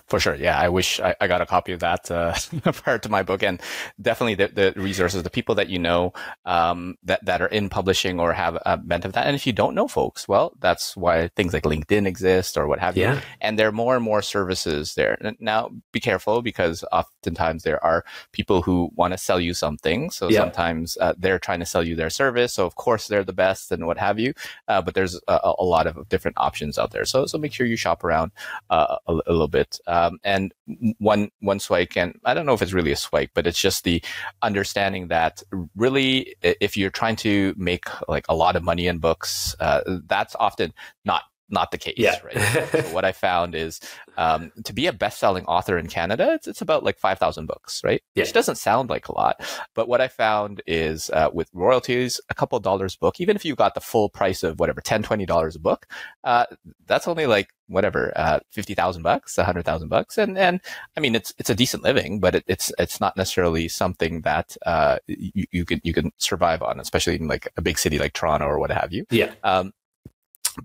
For 0.08 0.20
sure. 0.20 0.36
Yeah. 0.36 0.60
I 0.60 0.70
wish 0.70 1.00
I, 1.00 1.15
I 1.22 1.28
got 1.28 1.41
a 1.41 1.46
copy 1.46 1.72
of 1.72 1.80
that 1.80 2.10
uh, 2.12 2.36
prior 2.72 2.98
to 3.00 3.10
my 3.10 3.24
book. 3.24 3.44
And 3.44 3.62
definitely 4.02 4.36
the, 4.36 4.48
the 4.48 4.82
resources, 4.82 5.24
the 5.24 5.30
people 5.30 5.56
that 5.56 5.70
you 5.70 5.80
know 5.80 6.13
um, 6.46 6.98
that, 7.04 7.24
that 7.26 7.41
are 7.41 7.48
in 7.48 7.70
publishing 7.70 8.20
or 8.20 8.34
have 8.34 8.58
a 8.65 8.78
bent 8.78 9.06
of 9.06 9.13
that. 9.13 9.28
And 9.28 9.36
if 9.36 9.48
you 9.48 9.54
don't 9.54 9.76
know 9.76 9.88
folks, 9.88 10.28
well, 10.28 10.54
that's 10.60 10.96
why 10.98 11.30
things 11.36 11.54
like 11.54 11.63
LinkedIn 11.63 12.06
exist 12.08 12.58
or 12.58 12.67
what 12.67 12.80
have 12.80 12.98
yeah. 12.98 13.15
you. 13.15 13.22
And 13.39 13.58
there 13.58 13.67
are 13.67 13.72
more 13.72 13.96
and 13.96 14.04
more 14.04 14.22
services 14.22 14.96
there. 14.96 15.17
Now, 15.39 15.70
be 15.91 16.00
careful 16.00 16.41
because 16.41 16.84
oftentimes 16.91 17.63
there 17.63 17.84
are 17.84 18.04
people 18.32 18.62
who 18.62 18.91
want 18.96 19.13
to 19.13 19.17
sell 19.17 19.39
you 19.39 19.54
something. 19.54 20.10
So 20.12 20.30
yeah. 20.30 20.39
sometimes 20.39 20.98
uh, 21.00 21.13
they're 21.17 21.39
trying 21.39 21.60
to 21.60 21.65
sell 21.65 21.84
you 21.84 21.96
their 21.96 22.10
service. 22.10 22.54
So 22.54 22.65
of 22.65 22.76
course 22.76 23.08
they're 23.08 23.24
the 23.24 23.34
best 23.34 23.72
and 23.72 23.88
what 23.88 23.98
have 23.98 24.20
you. 24.20 24.34
Uh, 24.67 24.82
but 24.82 24.94
there's 24.94 25.20
a, 25.28 25.54
a, 25.58 25.63
lot 25.63 25.88
of 25.88 26.10
different 26.10 26.38
options 26.38 26.78
out 26.78 26.91
there. 26.91 27.06
So, 27.06 27.26
so 27.26 27.38
make 27.38 27.54
sure 27.54 27.65
you 27.65 27.78
shop 27.78 28.04
around 28.04 28.32
uh, 28.70 28.98
a, 29.08 29.13
a 29.13 29.32
little 29.32 29.48
bit. 29.48 29.71
Um, 29.88 30.20
and 30.24 30.54
one 30.98 31.32
one 31.40 31.60
SWIKE, 31.60 31.98
and 31.98 32.20
I 32.26 32.34
don't 32.34 32.46
know 32.46 32.54
if 32.54 32.62
it's 32.62 32.74
really 32.74 32.92
a 32.92 32.96
SWIKE, 32.96 33.32
but 33.34 33.48
it's 33.48 33.60
just 33.60 33.84
the 33.84 34.04
understanding 34.42 35.08
that 35.10 35.44
really, 35.76 36.36
if 36.42 36.78
you're 36.78 36.90
trying 36.90 37.16
to 37.18 37.54
make 37.58 37.86
like 38.08 38.26
a 38.30 38.36
lot 38.36 38.56
of 38.56 38.64
money 38.64 38.88
in 38.88 39.00
books, 39.00 39.56
uh, 39.60 39.82
that's 40.08 40.36
often 40.36 40.74
not 41.06 41.24
not 41.52 41.72
the 41.72 41.78
case, 41.78 41.96
yeah. 41.98 42.20
right? 42.24 42.70
so 42.72 42.82
what 42.94 43.06
I 43.06 43.12
found 43.12 43.56
is 43.56 43.80
um, 44.18 44.52
to 44.64 44.74
be 44.74 44.88
a 44.88 44.94
best-selling 44.94 45.46
author 45.46 45.78
in 45.78 45.88
Canada, 45.88 46.34
it's, 46.34 46.48
it's 46.48 46.62
about 46.62 46.84
like 46.84 47.00
five 47.00 47.20
thousand 47.20 47.48
books, 47.48 47.82
right? 47.84 48.02
Yeah. 48.16 48.24
Which 48.24 48.34
doesn't 48.34 48.56
sound 48.56 48.90
like 48.90 49.08
a 49.08 49.14
lot, 49.14 49.42
but 49.74 49.88
what 49.88 50.02
I 50.02 50.08
found 50.08 50.62
is 50.68 51.10
uh, 51.12 51.30
with 51.34 51.50
royalties, 51.54 52.20
a 52.30 52.34
couple 52.34 52.60
dollars 52.60 52.96
a 52.96 53.00
book, 53.00 53.20
even 53.20 53.36
if 53.36 53.46
you 53.46 53.56
got 53.56 53.76
the 53.76 53.82
full 53.82 54.10
price 54.10 54.44
of 54.44 54.60
whatever 54.60 54.82
10 54.82 55.04
20 55.04 55.26
dollars 55.26 55.56
a 55.56 55.60
book, 55.60 55.88
uh, 56.24 56.46
that's 56.86 57.08
only 57.08 57.26
like 57.26 57.50
whatever 57.72 58.12
uh, 58.16 58.40
fifty 58.52 58.74
thousand 58.74 59.02
bucks, 59.04 59.38
a 59.38 59.44
hundred 59.44 59.66
thousand 59.66 59.90
bucks, 59.90 60.18
and 60.18 60.38
and 60.38 60.62
I 60.96 61.00
mean 61.00 61.16
it's 61.16 61.34
it's 61.38 61.50
a 61.50 61.56
decent 61.56 61.84
living, 61.84 62.20
but 62.20 62.36
it, 62.36 62.44
it's 62.48 62.72
it's 62.78 63.00
not 63.00 63.18
necessarily 63.18 63.68
something 63.68 64.22
that 64.22 64.56
uh, 64.66 65.00
you, 65.08 65.46
you 65.52 65.66
can 65.66 65.82
you 65.84 65.94
can 65.94 66.12
survive 66.18 66.62
on, 66.62 66.80
especially 66.80 67.16
in 67.16 67.28
like 67.28 67.48
a 67.58 67.62
big 67.62 67.80
city 67.80 67.98
like 67.98 68.14
Toronto 68.14 68.46
or 68.46 68.60
what 68.60 68.72
have 68.72 68.92
you. 68.92 69.06
Yeah. 69.10 69.34
Um, 69.44 69.74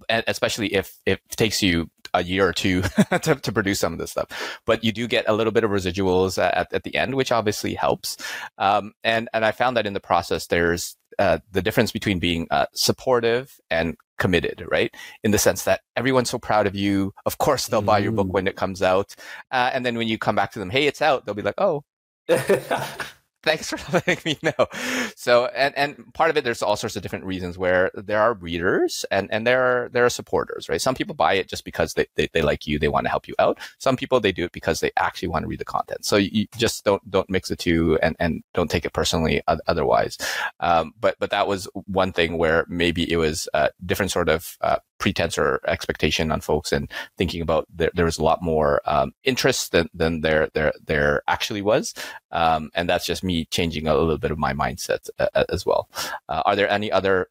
especially 0.09 0.75
if, 0.75 0.99
if 1.07 1.19
it 1.31 1.37
takes 1.37 1.63
you 1.63 1.91
a 2.15 2.23
year 2.23 2.47
or 2.47 2.53
two 2.53 2.83
to, 3.23 3.35
to, 3.35 3.53
produce 3.53 3.81
some 3.81 3.93
of 3.93 3.99
this 3.99 4.13
stuff. 4.13 4.59
But 4.65 4.85
you 4.85 4.93
do 4.93 5.07
get 5.07 5.29
a 5.29 5.35
little 5.35 5.53
bit 5.53 5.65
of 5.65 5.71
residuals 5.71 6.43
at, 6.43 6.73
at 6.73 6.83
the 6.83 6.95
end, 6.95 7.15
which 7.15 7.33
obviously 7.33 7.75
helps. 7.75 8.17
Um, 8.59 8.93
and, 9.05 9.29
and 9.33 9.45
I 9.45 9.53
found 9.53 9.77
that 9.77 9.87
in 9.87 9.93
the 9.93 10.01
process, 10.01 10.47
there's 10.47 10.97
uh, 11.19 11.39
the 11.53 11.63
difference 11.63 11.93
between 11.93 12.19
being 12.19 12.47
uh, 12.51 12.67
supportive 12.75 13.55
and 13.71 13.97
committed, 14.19 14.65
right? 14.71 14.95
In 15.23 15.31
the 15.31 15.39
sense 15.39 15.65
that 15.65 15.81
everyone's 15.97 16.31
so 16.31 16.39
proud 16.39 16.67
of 16.67 16.75
you. 16.75 17.13
Of 17.25 17.39
course, 17.39 17.67
they'll 17.67 17.83
mm. 17.83 17.87
buy 17.87 17.99
your 17.99 18.13
book 18.13 18.29
mm. 18.29 18.33
when 18.33 18.47
it 18.47 18.57
comes 18.57 18.83
out. 18.83 19.15
Uh, 19.51 19.71
and 19.73 19.85
then 19.85 19.97
when 19.97 20.09
you 20.09 20.19
come 20.19 20.37
back 20.37 20.53
to 20.53 20.59
them, 20.59 20.71
hey, 20.71 20.87
it's 20.87 21.03
out, 21.03 21.25
they'll 21.25 21.35
be 21.35 21.43
like, 21.43 21.59
oh. 21.59 21.85
thanks 23.47 23.71
for 23.71 23.93
letting 23.93 24.19
me 24.25 24.39
know. 24.43 24.67
So, 25.15 25.47
and, 25.47 25.75
and 25.79 26.13
part 26.13 26.31
of 26.31 26.37
it, 26.37 26.45
there's 26.45 26.63
all 26.63 26.77
sorts 26.77 26.97
of 26.97 27.03
different 27.03 27.25
reasons 27.25 27.57
where 27.57 27.91
there 27.95 28.21
are 28.21 28.35
readers 28.35 29.07
and, 29.11 29.29
and 29.33 29.47
there 29.47 29.63
are, 29.63 29.89
there 29.89 30.05
are 30.05 30.11
supporters, 30.11 30.69
right? 30.69 30.81
Some 30.81 30.95
people 30.95 31.15
buy 31.15 31.35
it 31.35 31.49
just 31.49 31.65
because 31.65 31.95
they, 31.95 32.07
they, 32.17 32.29
they 32.33 32.43
like 32.43 32.67
you. 32.67 32.79
They 32.79 32.89
want 32.89 33.07
to 33.07 33.11
help 33.11 33.29
you 33.29 33.35
out. 33.39 33.59
Some 33.79 33.97
people, 33.97 34.21
they 34.21 34.33
do 34.33 34.45
it 34.45 34.53
because 34.53 34.81
they 34.81 34.91
actually 34.97 35.29
want 35.29 35.45
to 35.45 35.49
read 35.49 35.61
the 35.61 35.65
content. 35.65 36.05
So 36.05 36.17
you 36.17 36.47
just 36.59 36.85
don't, 36.85 37.09
don't 37.11 37.31
mix 37.31 37.49
the 37.49 37.57
two 37.57 37.99
and, 38.03 38.17
and 38.19 38.43
don't 38.53 38.71
take 38.71 38.85
it 38.85 38.93
personally 38.93 39.43
otherwise. 39.47 40.19
Um, 40.61 40.93
but, 41.01 41.17
but 41.19 41.31
that 41.31 41.47
was 41.47 41.69
one 41.87 42.13
thing 42.13 42.37
where 42.37 42.67
maybe 42.69 43.11
it 43.11 43.17
was 43.17 43.49
a 43.55 43.71
different 43.85 44.11
sort 44.11 44.29
of, 44.29 44.57
uh, 44.61 44.79
pretense 44.99 45.39
or 45.39 45.61
expectation 45.67 46.31
on 46.31 46.41
folks 46.41 46.73
and 46.73 46.91
thinking 47.17 47.41
about 47.41 47.67
there, 47.75 47.91
there 47.95 48.05
was 48.05 48.19
a 48.19 48.25
lot 48.25 48.43
more 48.43 48.81
um, 48.87 49.13
interest 49.25 49.73
than, 49.73 49.89
than 49.95 50.21
there, 50.21 50.49
there, 50.55 50.73
there 50.85 51.23
actually 51.29 51.63
was. 51.63 51.95
Um, 52.31 52.71
and 52.75 52.89
that's 52.89 53.07
just 53.07 53.25
me 53.25 53.47
changing 53.47 53.87
a 53.87 53.95
little 53.95 54.19
bit 54.19 54.31
of 54.31 54.39
my 54.39 54.53
mindset 54.53 55.09
uh, 55.19 55.45
as 55.49 55.67
well. 55.67 55.89
Uh, 56.29 56.43
are 56.45 56.57
there 56.57 56.71
any 56.71 56.91
other 56.91 57.29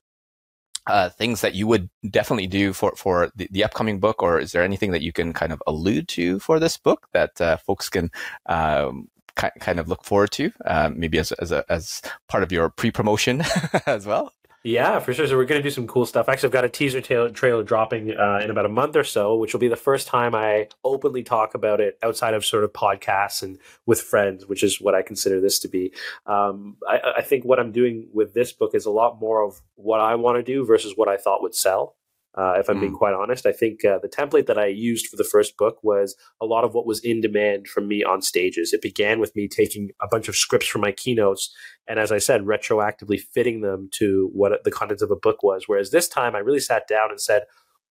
uh, 0.88 1.10
things 1.10 1.42
that 1.42 1.56
you 1.56 1.66
would 1.68 1.90
definitely 2.10 2.48
do 2.48 2.72
for 2.72 2.94
for 2.96 3.32
the, 3.36 3.48
the, 3.52 3.64
upcoming 3.64 4.00
book, 4.00 4.22
or 4.22 4.40
is 4.40 4.52
there 4.52 4.64
anything 4.64 4.92
that 4.92 5.02
you 5.02 5.12
can 5.12 5.34
kind 5.34 5.52
of 5.52 5.62
allude 5.66 6.08
to 6.08 6.38
for 6.40 6.60
this 6.60 6.78
book 6.78 7.08
that 7.12 7.42
uh, 7.42 7.58
folks 7.58 7.90
can 7.90 8.12
um, 8.46 9.08
kind 9.36 9.80
of 9.80 9.88
look 9.88 10.04
forward 10.04 10.32
to, 10.32 10.52
um, 10.66 11.00
maybe 11.00 11.18
as 11.18 11.32
as 11.34 11.52
a, 11.52 11.66
as 11.70 12.02
part 12.28 12.44
of 12.44 12.52
your 12.52 12.70
pre 12.70 12.92
promotion 12.92 13.42
as 13.88 14.06
well? 14.06 14.32
Yeah, 14.66 14.98
for 14.98 15.14
sure. 15.14 15.28
So 15.28 15.38
we're 15.38 15.46
going 15.46 15.62
to 15.62 15.64
do 15.64 15.70
some 15.70 15.86
cool 15.86 16.08
stuff. 16.08 16.28
Actually, 16.28 16.48
I've 16.48 16.54
got 16.54 16.66
a 16.66 16.70
teaser 16.70 17.00
trailer, 17.00 17.30
trailer 17.30 17.62
dropping 17.62 18.18
uh, 18.18 18.40
in 18.44 18.50
about 18.50 18.66
a 18.66 18.70
month 18.70 18.96
or 18.96 19.04
so, 19.04 19.36
which 19.36 19.54
will 19.54 19.60
be 19.60 19.68
the 19.68 19.76
first 19.76 20.08
time 20.08 20.34
I 20.34 20.70
openly 20.84 21.22
talk 21.22 21.54
about 21.54 21.80
it 21.80 22.00
outside 22.02 22.34
of 22.34 22.44
sort 22.44 22.64
of 22.64 22.74
podcasts 22.74 23.44
and 23.44 23.60
with 23.86 24.02
friends, 24.02 24.48
which 24.48 24.64
is 24.64 24.82
what 24.82 24.96
I 24.96 25.04
consider 25.04 25.40
this 25.40 25.60
to 25.60 25.68
be. 25.68 25.94
Um, 26.26 26.78
I, 26.90 27.00
I 27.18 27.22
think 27.22 27.46
what 27.46 27.60
I'm 27.60 27.72
doing 27.72 28.08
with 28.12 28.34
this 28.34 28.54
book 28.54 28.72
is 28.74 28.88
a 28.88 28.90
lot 28.90 29.20
more 29.20 29.44
of 29.44 29.62
what 29.76 30.00
I 30.00 30.16
want 30.16 30.40
to 30.40 30.44
do 30.44 30.66
versus 30.66 30.94
what 30.96 31.08
I 31.08 31.18
thought 31.18 31.44
would 31.44 31.54
sell. 31.54 31.96
Uh, 32.38 32.56
if 32.58 32.70
I'm 32.70 32.78
mm. 32.78 32.82
being 32.82 32.94
quite 32.94 33.14
honest, 33.14 33.46
I 33.46 33.52
think 33.52 33.86
uh, 33.86 34.00
the 34.00 34.10
template 34.10 34.48
that 34.48 34.58
I 34.58 34.66
used 34.66 35.08
for 35.08 35.16
the 35.16 35.24
first 35.24 35.58
book 35.58 35.78
was 35.84 36.16
a 36.42 36.46
lot 36.46 36.64
of 36.64 36.74
what 36.74 36.86
was 36.86 37.00
in 37.00 37.22
demand 37.22 37.68
from 37.68 37.88
me 37.88 38.04
on 38.04 38.22
stages. 38.22 38.74
It 38.74 38.82
began 38.82 39.20
with 39.20 39.36
me 39.36 39.48
taking 39.48 39.92
a 40.02 40.08
bunch 40.08 40.28
of 40.28 40.36
scripts 40.36 40.68
from 40.68 40.82
my 40.82 40.92
keynotes 40.92 41.54
and, 41.88 41.98
as 41.98 42.12
I 42.12 42.18
said, 42.18 42.42
retroactively 42.42 43.20
fitting 43.20 43.62
them 43.62 43.90
to 43.94 44.30
what 44.34 44.64
the 44.64 44.72
contents 44.72 45.02
of 45.04 45.12
a 45.12 45.16
book 45.16 45.44
was. 45.44 45.64
Whereas 45.68 45.92
this 45.92 46.10
time, 46.10 46.36
I 46.36 46.40
really 46.40 46.60
sat 46.60 46.88
down 46.88 47.10
and 47.10 47.22
said, 47.22 47.44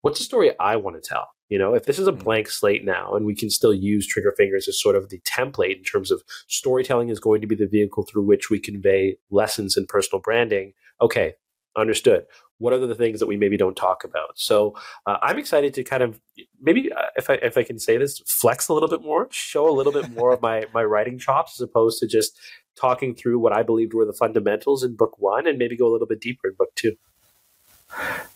"What's 0.00 0.18
the 0.18 0.24
story 0.24 0.58
I 0.58 0.76
want 0.76 1.00
to 1.00 1.08
tell?" 1.08 1.28
You 1.48 1.58
know, 1.58 1.74
if 1.74 1.84
this 1.84 1.98
is 1.98 2.08
a 2.08 2.12
mm. 2.12 2.24
blank 2.24 2.48
slate 2.48 2.84
now, 2.84 3.14
and 3.14 3.26
we 3.26 3.36
can 3.36 3.50
still 3.50 3.74
use 3.74 4.06
Trigger 4.06 4.34
Fingers 4.36 4.66
as 4.66 4.80
sort 4.80 4.96
of 4.96 5.10
the 5.10 5.20
template 5.20 5.76
in 5.76 5.84
terms 5.84 6.10
of 6.10 6.22
storytelling 6.48 7.10
is 7.10 7.20
going 7.20 7.42
to 7.42 7.46
be 7.46 7.54
the 7.54 7.66
vehicle 7.66 8.04
through 8.04 8.24
which 8.24 8.50
we 8.50 8.58
convey 8.58 9.18
lessons 9.30 9.76
in 9.76 9.86
personal 9.86 10.20
branding. 10.20 10.72
Okay, 11.00 11.34
understood. 11.76 12.24
What 12.58 12.72
are 12.72 12.78
the 12.78 12.94
things 12.94 13.18
that 13.20 13.26
we 13.26 13.36
maybe 13.36 13.56
don't 13.56 13.76
talk 13.76 14.04
about? 14.04 14.38
So 14.38 14.76
uh, 15.06 15.18
i'm 15.22 15.38
excited 15.38 15.74
to 15.74 15.84
kind 15.84 16.02
of 16.02 16.20
maybe 16.60 16.92
uh, 16.92 17.06
if 17.16 17.30
i 17.30 17.34
if 17.34 17.56
i 17.56 17.62
can 17.62 17.78
say 17.78 17.96
this 17.96 18.20
flex 18.26 18.68
a 18.68 18.74
little 18.74 18.88
bit 18.88 19.02
more 19.02 19.28
show 19.30 19.68
a 19.68 19.72
little 19.72 19.92
bit 19.92 20.10
more 20.10 20.32
of 20.32 20.42
my 20.42 20.64
my 20.74 20.84
writing 20.84 21.18
chops 21.18 21.60
as 21.60 21.64
opposed 21.64 21.98
to 22.00 22.06
just 22.06 22.38
talking 22.76 23.14
through 23.14 23.38
what 23.38 23.52
i 23.52 23.62
believed 23.62 23.94
were 23.94 24.04
the 24.04 24.12
fundamentals 24.12 24.82
in 24.82 24.96
book 24.96 25.18
one 25.18 25.46
and 25.46 25.58
maybe 25.58 25.76
go 25.76 25.86
a 25.86 25.92
little 25.92 26.06
bit 26.06 26.20
deeper 26.20 26.48
in 26.48 26.54
book 26.54 26.70
two. 26.74 26.96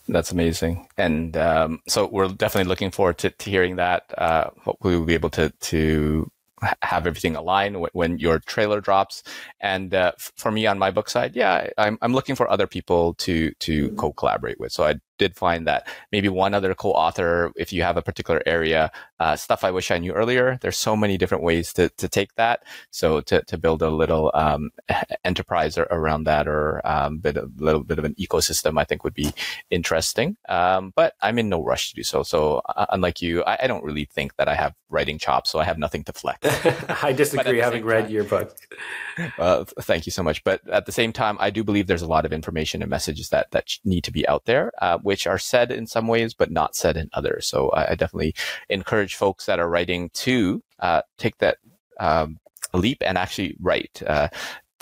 That's 0.07 0.31
amazing, 0.31 0.87
and 0.97 1.35
um, 1.35 1.81
so 1.87 2.05
we're 2.05 2.27
definitely 2.27 2.69
looking 2.69 2.91
forward 2.91 3.17
to, 3.17 3.31
to 3.31 3.49
hearing 3.49 3.77
that. 3.77 4.03
Uh, 4.15 4.51
hopefully, 4.63 4.95
we'll 4.95 5.05
be 5.05 5.15
able 5.15 5.31
to 5.31 5.49
to 5.49 6.31
have 6.81 7.07
everything 7.07 7.35
align 7.35 7.73
w- 7.73 7.89
when 7.93 8.17
your 8.19 8.39
trailer 8.39 8.81
drops. 8.81 9.23
And 9.59 9.93
uh, 9.93 10.13
f- 10.15 10.31
for 10.37 10.51
me 10.51 10.65
on 10.67 10.79
my 10.79 10.91
book 10.91 11.09
side, 11.09 11.35
yeah, 11.35 11.69
I'm, 11.77 11.97
I'm 12.01 12.13
looking 12.13 12.35
for 12.35 12.49
other 12.49 12.67
people 12.67 13.13
to 13.15 13.51
to 13.59 13.91
co 13.91 14.13
collaborate 14.13 14.59
with. 14.59 14.71
So 14.71 14.85
I 14.85 14.95
did 15.17 15.35
find 15.35 15.67
that 15.67 15.87
maybe 16.11 16.29
one 16.29 16.53
other 16.53 16.73
co-author, 16.73 17.51
if 17.55 17.73
you 17.73 17.83
have 17.83 17.97
a 17.97 18.01
particular 18.01 18.41
area, 18.45 18.91
uh, 19.19 19.35
stuff 19.35 19.63
I 19.63 19.71
wish 19.71 19.91
I 19.91 19.97
knew 19.97 20.13
earlier. 20.13 20.57
There's 20.61 20.77
so 20.77 20.95
many 20.95 21.17
different 21.17 21.43
ways 21.43 21.73
to, 21.73 21.89
to 21.89 22.07
take 22.07 22.35
that. 22.35 22.63
So 22.91 23.21
to, 23.21 23.43
to 23.43 23.57
build 23.57 23.81
a 23.81 23.89
little 23.89 24.31
um, 24.33 24.71
enterprise 25.25 25.77
around 25.77 26.25
that 26.25 26.47
or 26.47 26.81
um, 26.85 27.19
bit 27.19 27.37
a 27.37 27.49
little 27.57 27.83
bit 27.83 27.99
of 27.99 28.05
an 28.05 28.15
ecosystem, 28.15 28.79
I 28.79 28.83
think 28.83 29.03
would 29.03 29.13
be 29.13 29.33
interesting. 29.69 30.37
Um, 30.49 30.93
but 30.95 31.13
I'm 31.21 31.39
in 31.39 31.49
no 31.49 31.63
rush 31.63 31.89
to 31.89 31.95
do 31.95 32.03
so. 32.03 32.23
So 32.23 32.61
uh, 32.75 32.85
unlike 32.89 33.21
you, 33.21 33.43
I, 33.43 33.57
I, 33.63 33.67
don't 33.67 33.83
really 33.83 34.05
think 34.05 34.35
that 34.37 34.47
I 34.47 34.55
have 34.55 34.73
writing 34.89 35.17
chops, 35.17 35.49
so 35.49 35.59
I 35.59 35.63
have 35.63 35.77
nothing 35.77 36.03
to 36.05 36.13
flex. 36.13 36.39
I 37.03 37.13
disagree, 37.13 37.59
having 37.59 37.83
read 37.83 38.03
time, 38.03 38.11
your 38.11 38.23
book. 38.23 38.55
Uh, 39.37 39.65
thank 39.81 40.05
you 40.05 40.11
so 40.11 40.23
much. 40.23 40.43
But 40.43 40.67
at 40.69 40.85
the 40.85 40.91
same 40.91 41.11
time, 41.11 41.37
I 41.39 41.49
do 41.49 41.63
believe 41.63 41.87
there's 41.87 42.01
a 42.01 42.07
lot 42.07 42.25
of 42.25 42.33
information 42.33 42.81
and 42.81 42.89
messages 42.89 43.29
that 43.29 43.51
that 43.51 43.77
need 43.83 44.03
to 44.05 44.11
be 44.11 44.27
out 44.27 44.45
there. 44.45 44.71
Uh, 44.81 44.97
which 45.07 45.25
are 45.25 45.39
said 45.39 45.71
in 45.71 45.87
some 45.87 46.05
ways, 46.05 46.33
but 46.33 46.51
not 46.51 46.75
said 46.75 46.97
in 46.97 47.09
others. 47.13 47.47
So 47.47 47.69
I, 47.69 47.91
I 47.91 47.95
definitely 47.95 48.35
encourage 48.67 49.15
folks 49.15 49.45
that 49.45 49.57
are 49.57 49.69
writing 49.69 50.09
to 50.25 50.61
uh, 50.81 51.03
take 51.17 51.37
that 51.37 51.59
um, 51.97 52.39
leap 52.73 52.97
and 53.05 53.17
actually 53.17 53.55
write. 53.61 54.03
Uh, 54.05 54.27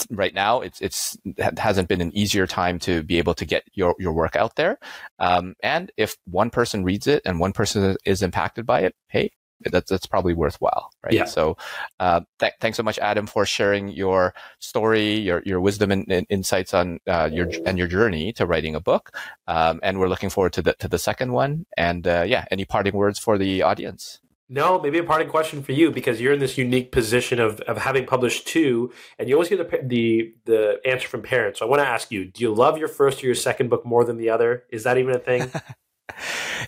right 0.10 0.34
now 0.34 0.62
it's 0.62 0.82
it's 0.82 1.16
it 1.24 1.60
hasn't 1.60 1.88
been 1.88 2.02
an 2.02 2.12
easier 2.18 2.48
time 2.48 2.80
to 2.80 3.04
be 3.04 3.18
able 3.20 3.36
to 3.36 3.46
get 3.46 3.64
your 3.76 3.96
your 3.98 4.12
work 4.12 4.36
out 4.36 4.56
there 4.58 4.78
um, 5.20 5.54
and 5.64 5.90
if 5.96 6.18
one 6.26 6.50
person 6.50 6.84
reads 6.84 7.08
it 7.08 7.22
and 7.24 7.40
one 7.40 7.54
person 7.54 7.96
is 8.04 8.22
impacted 8.22 8.66
by 8.66 8.82
it 8.82 8.94
hey 9.08 9.32
that's 9.62 9.90
that's 9.90 10.06
probably 10.06 10.34
worthwhile, 10.34 10.92
right? 11.04 11.14
Yeah. 11.14 11.26
So, 11.26 11.58
uh, 12.00 12.22
th- 12.40 12.54
thanks 12.60 12.78
so 12.78 12.84
much, 12.84 13.00
Adam, 13.00 13.26
for 13.26 13.46
sharing 13.46 13.90
your 13.90 14.34
story, 14.60 15.16
your 15.16 15.42
your 15.46 15.62
wisdom 15.62 15.92
and, 15.92 16.10
and 16.12 16.26
insights 16.30 16.74
on 16.74 17.00
uh, 17.08 17.30
your 17.32 17.50
and 17.66 17.78
your 17.78 17.88
journey 17.88 18.34
to 18.34 18.46
writing 18.46 18.76
a 18.76 18.82
book. 18.82 19.12
Um, 19.48 19.80
and 19.84 20.00
we're 20.00 20.10
looking 20.10 20.30
forward 20.30 20.54
to 20.54 20.62
the 20.62 20.74
to 20.80 20.88
the 20.88 21.00
second 21.00 21.32
one. 21.32 21.66
And 21.78 22.08
uh, 22.08 22.26
yeah, 22.28 22.46
any 22.52 22.66
parting 22.66 22.94
words 22.94 23.20
for 23.20 23.38
the 23.38 23.62
audience? 23.62 24.20
No, 24.48 24.80
maybe 24.80 25.00
a 25.00 25.04
parting 25.04 25.28
question 25.28 25.64
for 25.64 25.72
you 25.72 25.90
because 25.90 26.22
you're 26.22 26.34
in 26.34 26.40
this 26.40 26.56
unique 26.56 26.92
position 26.92 27.40
of, 27.40 27.62
of 27.62 27.80
having 27.80 28.06
published 28.06 28.48
two, 28.48 28.94
and 29.18 29.28
you 29.28 29.34
always 29.34 29.50
get 29.50 29.58
the, 29.58 29.80
the 29.82 30.34
the 30.46 30.80
answer 30.86 31.08
from 31.08 31.24
parents. 31.24 31.60
So 31.60 31.66
I 31.66 31.70
want 31.70 31.82
to 31.82 31.88
ask 31.88 32.12
you: 32.12 32.26
Do 32.26 32.44
you 32.44 32.54
love 32.54 32.78
your 32.78 32.88
first 32.88 33.24
or 33.24 33.26
your 33.26 33.36
second 33.36 33.70
book 33.70 33.86
more 33.86 34.04
than 34.04 34.18
the 34.18 34.30
other? 34.30 34.66
Is 34.70 34.84
that 34.84 35.00
even 35.00 35.16
a 35.16 35.20
thing? 35.20 35.52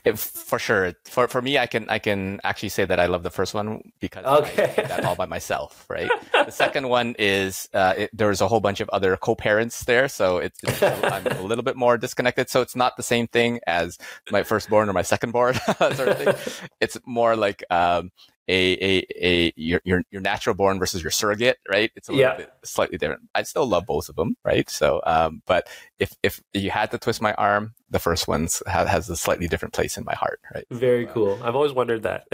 It, 0.04 0.18
for 0.18 0.60
sure. 0.60 0.94
For 1.06 1.28
for 1.28 1.42
me, 1.42 1.58
I 1.58 1.68
can 1.68 1.90
I 1.90 2.00
can 2.00 2.40
actually 2.44 2.70
say 2.70 2.86
that 2.86 3.00
I 3.00 3.06
love 3.06 3.24
the 3.24 3.30
first 3.30 3.54
one 3.54 3.92
because 4.00 4.26
okay. 4.26 4.64
I 4.64 4.76
did 4.76 4.90
that 4.90 5.06
all 5.06 5.16
by 5.16 5.26
myself. 5.26 5.86
Right. 5.90 6.10
the 6.34 6.52
second 6.52 6.90
one 6.90 7.16
is 7.20 7.70
uh, 7.74 7.94
it, 7.98 8.10
there's 8.14 8.42
a 8.42 8.48
whole 8.48 8.60
bunch 8.60 8.80
of 8.80 8.90
other 8.90 9.16
co-parents 9.18 9.86
there, 9.86 10.08
so 10.08 10.38
it's, 10.38 10.60
it's 10.64 10.82
I'm 10.82 11.26
a 11.28 11.42
little 11.42 11.64
bit 11.64 11.76
more 11.76 11.98
disconnected. 11.98 12.50
So 12.50 12.62
it's 12.62 12.76
not 12.76 12.98
the 12.98 13.04
same 13.04 13.28
thing 13.28 13.60
as 13.68 13.98
my 14.32 14.44
firstborn 14.44 14.90
or 14.90 14.94
my 14.94 15.04
secondborn 15.04 15.56
sort 15.96 16.10
of 16.10 16.18
thing. 16.18 16.70
It's 16.82 16.98
more 17.06 17.36
like 17.36 17.64
um, 17.70 18.12
a 18.48 18.74
a 18.74 19.08
a 19.22 19.54
your 19.56 19.82
your, 19.84 20.04
your 20.12 20.22
natural 20.22 20.56
born 20.56 20.80
versus 20.80 21.04
your 21.04 21.12
surrogate, 21.12 21.58
right? 21.70 21.92
It's 21.96 22.08
a 22.10 22.12
little 22.12 22.32
yeah. 22.32 22.38
bit 22.38 22.52
slightly 22.64 22.98
different. 22.98 23.24
I 23.36 23.44
still 23.44 23.66
love 23.66 23.86
both 23.86 24.10
of 24.10 24.16
them, 24.16 24.38
right? 24.44 24.70
So, 24.70 25.02
um, 25.06 25.42
but 25.46 25.68
if 26.00 26.16
if 26.24 26.42
you 26.54 26.72
had 26.72 26.92
to 26.92 26.98
twist 26.98 27.22
my 27.22 27.34
arm, 27.34 27.74
the 27.90 28.00
first 28.00 28.28
one's 28.28 28.64
has, 28.68 28.88
has 28.88 29.10
a 29.10 29.18
slightly 29.18 29.48
different 29.48 29.74
place 29.74 29.98
in 29.98 30.06
my 30.06 30.16
heart, 30.16 30.40
right? 30.54 30.66
Very 30.72 31.06
so, 31.08 31.14
cool. 31.14 31.40
I've 31.44 31.56
always 31.56 31.74
wondered 31.74 32.04
that. 32.04 32.26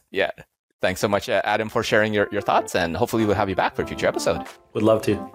yeah. 0.10 0.30
Thanks 0.80 1.00
so 1.00 1.08
much, 1.08 1.28
uh, 1.28 1.42
Adam, 1.44 1.68
for 1.68 1.82
sharing 1.82 2.14
your, 2.14 2.26
your 2.32 2.40
thoughts, 2.40 2.74
and 2.74 2.96
hopefully 2.96 3.26
we'll 3.26 3.36
have 3.36 3.50
you 3.50 3.54
back 3.54 3.76
for 3.76 3.82
a 3.82 3.86
future 3.86 4.06
episode. 4.06 4.46
Would 4.72 4.82
love 4.82 5.02
to. 5.02 5.30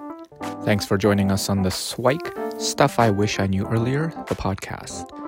Thanks 0.63 0.85
for 0.85 0.97
joining 0.97 1.31
us 1.31 1.49
on 1.49 1.61
the 1.61 1.69
Swike 1.69 2.35
Stuff 2.57 2.99
I 2.99 3.11
Wish 3.11 3.39
I 3.39 3.45
Knew 3.45 3.67
Earlier, 3.67 4.07
the 4.27 4.35
podcast. 4.35 5.24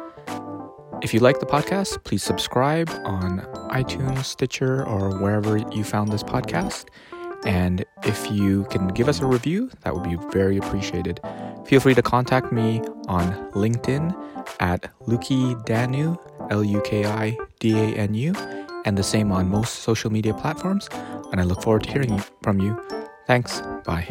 If 1.02 1.14
you 1.14 1.20
like 1.20 1.40
the 1.40 1.46
podcast, 1.46 2.04
please 2.04 2.24
subscribe 2.24 2.90
on 3.06 3.40
iTunes, 3.72 4.26
Stitcher, 4.26 4.86
or 4.86 5.18
wherever 5.20 5.58
you 5.58 5.84
found 5.84 6.12
this 6.12 6.24
podcast. 6.24 6.86
And 7.46 7.86
if 8.04 8.30
you 8.32 8.66
can 8.66 8.88
give 8.90 9.08
us 9.08 9.22
a 9.22 9.26
review, 9.26 9.70
that 9.82 9.94
would 9.94 10.04
be 10.04 10.18
very 10.32 10.58
appreciated. 10.58 11.20
Feel 11.66 11.80
free 11.80 11.94
to 11.94 12.02
contact 12.02 12.52
me 12.52 12.82
on 13.08 13.32
LinkedIn 13.52 14.16
at 14.60 14.92
Luki 15.02 15.64
Danu, 15.66 16.18
L 16.50 16.64
U 16.64 16.82
K 16.84 17.06
I 17.06 17.38
D 17.60 17.78
A 17.78 17.96
N 17.96 18.14
U, 18.16 18.34
and 18.86 18.98
the 18.98 19.04
same 19.04 19.32
on 19.32 19.50
most 19.50 19.80
social 19.80 20.12
media 20.12 20.34
platforms. 20.34 20.90
And 21.32 21.40
I 21.40 21.44
look 21.44 21.62
forward 21.62 21.84
to 21.84 21.92
hearing 21.92 22.22
from 22.42 22.60
you. 22.60 22.76
Thanks. 23.28 23.62
Bye. 23.86 24.08